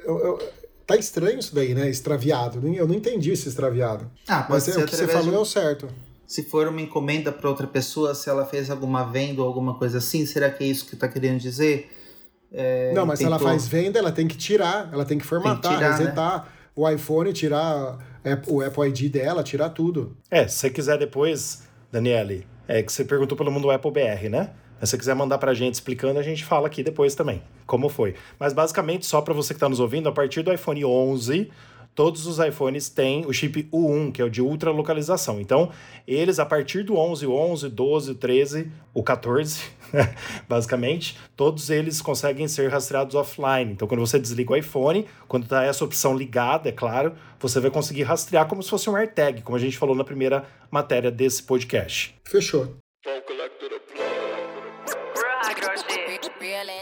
[0.04, 0.38] Eu, eu,
[0.86, 1.88] tá estranho isso daí, né?
[1.88, 2.66] Extraviado.
[2.74, 4.10] Eu não entendi esse extraviado.
[4.26, 5.36] Ah, pode Mas ser é, o que você falou de...
[5.36, 5.88] é o certo.
[6.26, 9.98] Se for uma encomenda para outra pessoa, se ela fez alguma venda ou alguma coisa
[9.98, 11.90] assim, será que é isso que tá querendo dizer?
[12.52, 13.38] É, não, mas tentou...
[13.38, 15.96] se ela faz venda, ela tem que tirar, ela tem que formatar, tem que tirar,
[15.96, 16.50] resetar né?
[16.74, 17.98] o iPhone, tirar
[18.46, 20.16] o Apple ID dela, tirar tudo.
[20.30, 24.50] É, se você quiser depois Daniele, é que você perguntou pelo mundo Apple BR, né?
[24.80, 27.88] Se você quiser mandar para a gente explicando, a gente fala aqui depois também como
[27.88, 28.14] foi.
[28.38, 31.50] Mas basicamente, só para você que está nos ouvindo, a partir do iPhone 11,
[31.98, 35.40] todos os iPhones têm o chip U1, que é o de ultra localização.
[35.40, 35.72] Então,
[36.06, 39.62] eles, a partir do 11, o 11, 12, o 13, o 14,
[40.48, 43.72] basicamente, todos eles conseguem ser rastreados offline.
[43.72, 47.68] Então, quando você desliga o iPhone, quando está essa opção ligada, é claro, você vai
[47.68, 51.42] conseguir rastrear como se fosse um AirTag, como a gente falou na primeira matéria desse
[51.42, 52.14] podcast.
[52.22, 52.76] Fechou.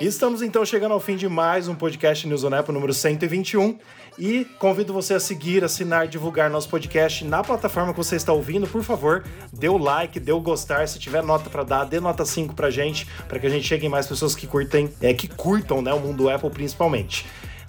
[0.01, 3.79] Estamos então chegando ao fim de mais um podcast News on Apple número 121
[4.19, 8.67] e convido você a seguir, assinar, divulgar nosso podcast na plataforma que você está ouvindo.
[8.67, 10.87] Por favor, dê o like, dê o gostar.
[10.87, 13.87] Se tiver nota para dar, dê nota 5 pra gente, para que a gente chegue
[13.87, 17.25] em mais pessoas que curtem, é, que curtam né, o mundo Apple principalmente.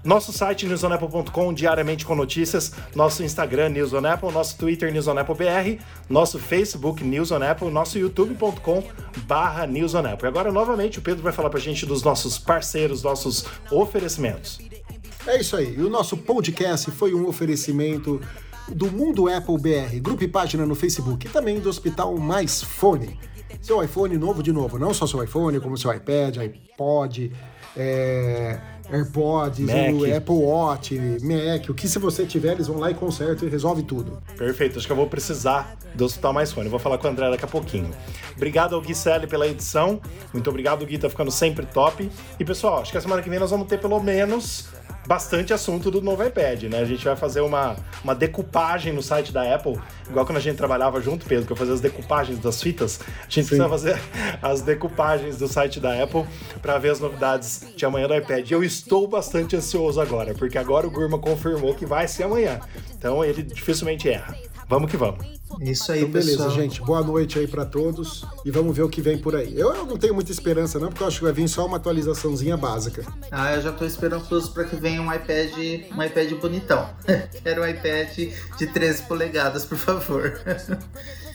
[0.07, 5.17] Nosso site newsonapple.com diariamente com notícias, nosso Instagram News on Apple, nosso Twitter News on
[5.17, 8.81] Apple BR, nosso Facebook News on Apple, nosso youtube.com
[9.23, 10.25] barra News on Apple.
[10.25, 14.61] E agora novamente o Pedro vai falar pra gente dos nossos parceiros, nossos oferecimentos.
[15.27, 15.75] É isso aí.
[15.75, 18.21] E o nosso podcast foi um oferecimento
[18.69, 23.19] do Mundo Apple BR, grupo e página no Facebook e também do Hospital Mais Fone.
[23.61, 27.33] Seu iPhone novo de novo, não só seu iPhone, como seu iPad, iPod,
[27.75, 28.57] é,
[28.91, 33.47] AirPods, o Apple Watch, Mac, o que se você tiver, eles vão lá e consertam
[33.47, 34.21] e resolve tudo.
[34.37, 36.67] Perfeito, acho que eu vou precisar do Hospital Mais Fone.
[36.67, 37.89] Eu vou falar com o André daqui a pouquinho.
[38.35, 39.99] Obrigado ao Gui Selle pela edição.
[40.31, 42.09] Muito obrigado, Gui, tá ficando sempre top.
[42.39, 44.69] E pessoal, acho que a semana que vem nós vamos ter pelo menos
[45.07, 46.79] bastante assunto do novo iPad, né?
[46.79, 49.79] A gente vai fazer uma, uma decupagem no site da Apple,
[50.09, 52.99] igual quando a gente trabalhava junto, Pedro, que eu fazia as decupagens das fitas.
[52.99, 53.57] A gente Sim.
[53.57, 53.99] precisa fazer
[54.41, 56.25] as decupagens do site da Apple
[56.61, 58.49] para ver as novidades de amanhã do iPad.
[58.49, 58.76] E eu estou
[59.07, 62.59] bastante ansioso agora, porque agora o Gurma confirmou que vai ser amanhã.
[62.97, 64.35] Então ele dificilmente erra.
[64.69, 65.25] Vamos que vamos.
[65.61, 66.51] Isso aí, então, beleza, pessoal.
[66.51, 66.81] gente.
[66.81, 69.57] Boa noite aí para todos e vamos ver o que vem por aí.
[69.57, 71.77] Eu, eu, não tenho muita esperança, não, porque eu acho que vai vir só uma
[71.77, 73.05] atualizaçãozinha básica.
[73.31, 75.53] Ah, eu já tô esperançoso para que venha um iPad,
[75.95, 76.89] um iPad bonitão.
[77.43, 80.37] Quero um iPad de 13 polegadas, por favor.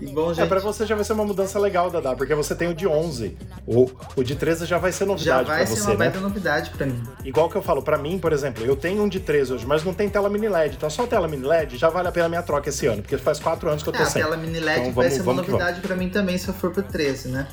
[0.00, 2.74] Bom, é, pra você já vai ser uma mudança legal, Dada, porque você tem o
[2.74, 3.36] de 11.
[3.66, 5.66] O, o de 13 já vai ser novidade pra você, né?
[5.66, 6.20] Já vai ser uma né?
[6.20, 7.02] novidade pra mim.
[7.24, 9.84] Igual que eu falo, pra mim, por exemplo, eu tenho um de 13 hoje, mas
[9.84, 10.76] não tem tela mini LED.
[10.76, 13.18] Então só tela mini LED já vale a pena a minha troca esse ano, porque
[13.18, 14.22] faz 4 anos que eu tô ah, sem.
[14.22, 16.54] A tela mini LED então, vai vamos, ser uma novidade pra mim também se eu
[16.54, 17.48] for pro 13, né?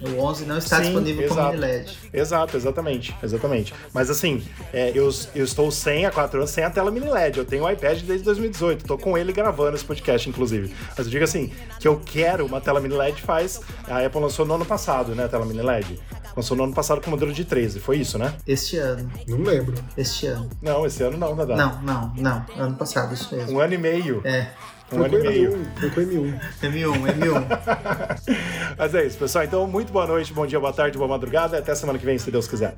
[0.00, 1.40] O 11 não está Sim, disponível exato.
[1.40, 1.98] como mini LED.
[2.12, 3.74] Exato, exatamente, exatamente.
[3.92, 7.38] Mas assim, é, eu, eu estou sem há quatro anos sem a tela mini LED.
[7.38, 8.80] Eu tenho o iPad desde 2018.
[8.82, 10.74] Estou com ele gravando esse podcast, inclusive.
[10.96, 13.60] Mas eu digo assim, que eu quero uma tela mini LED faz.
[13.88, 15.24] A Apple lançou no ano passado, né?
[15.24, 15.98] A tela mini LED.
[16.36, 18.32] Lançou no ano passado com o modelo de 13, foi isso, né?
[18.46, 19.10] Este ano.
[19.26, 19.74] Não lembro.
[19.96, 20.48] Este ano.
[20.62, 21.56] Não, esse ano não, Dadá.
[21.56, 22.46] Não, não, não.
[22.56, 23.56] Ano passado, isso mesmo.
[23.56, 24.20] Um ano e meio.
[24.24, 24.52] É.
[24.90, 25.66] Um ano e meio.
[25.78, 26.40] Foi com M1.
[26.62, 28.76] M1, M1.
[28.78, 29.44] Mas é isso, pessoal.
[29.44, 31.58] Então, muito boa noite, bom dia, boa tarde, boa madrugada.
[31.58, 32.74] Até semana que vem, se Deus quiser.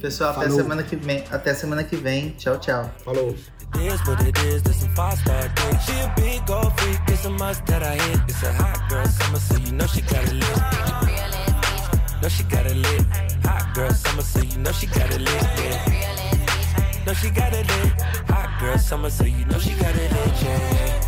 [0.00, 1.24] Pessoal, até semana que vem.
[1.30, 2.30] Até semana que vem.
[2.30, 2.90] Tchau, tchau.
[3.04, 3.34] Falou.
[3.74, 5.80] It is what it is, this some five star dick.
[5.80, 8.20] She a big old freak, it's a must that I hit.
[8.28, 10.58] It's a hot girl summer, so you know she got it lit.
[12.20, 13.06] No, she got it lit.
[13.44, 15.42] Hot girl summer, so you know she got it lit.
[15.62, 17.04] Yeah.
[17.06, 18.00] No, she got it lit.
[18.28, 20.42] Hot girl summer, so you know she got it lit.
[20.42, 20.99] Yeah.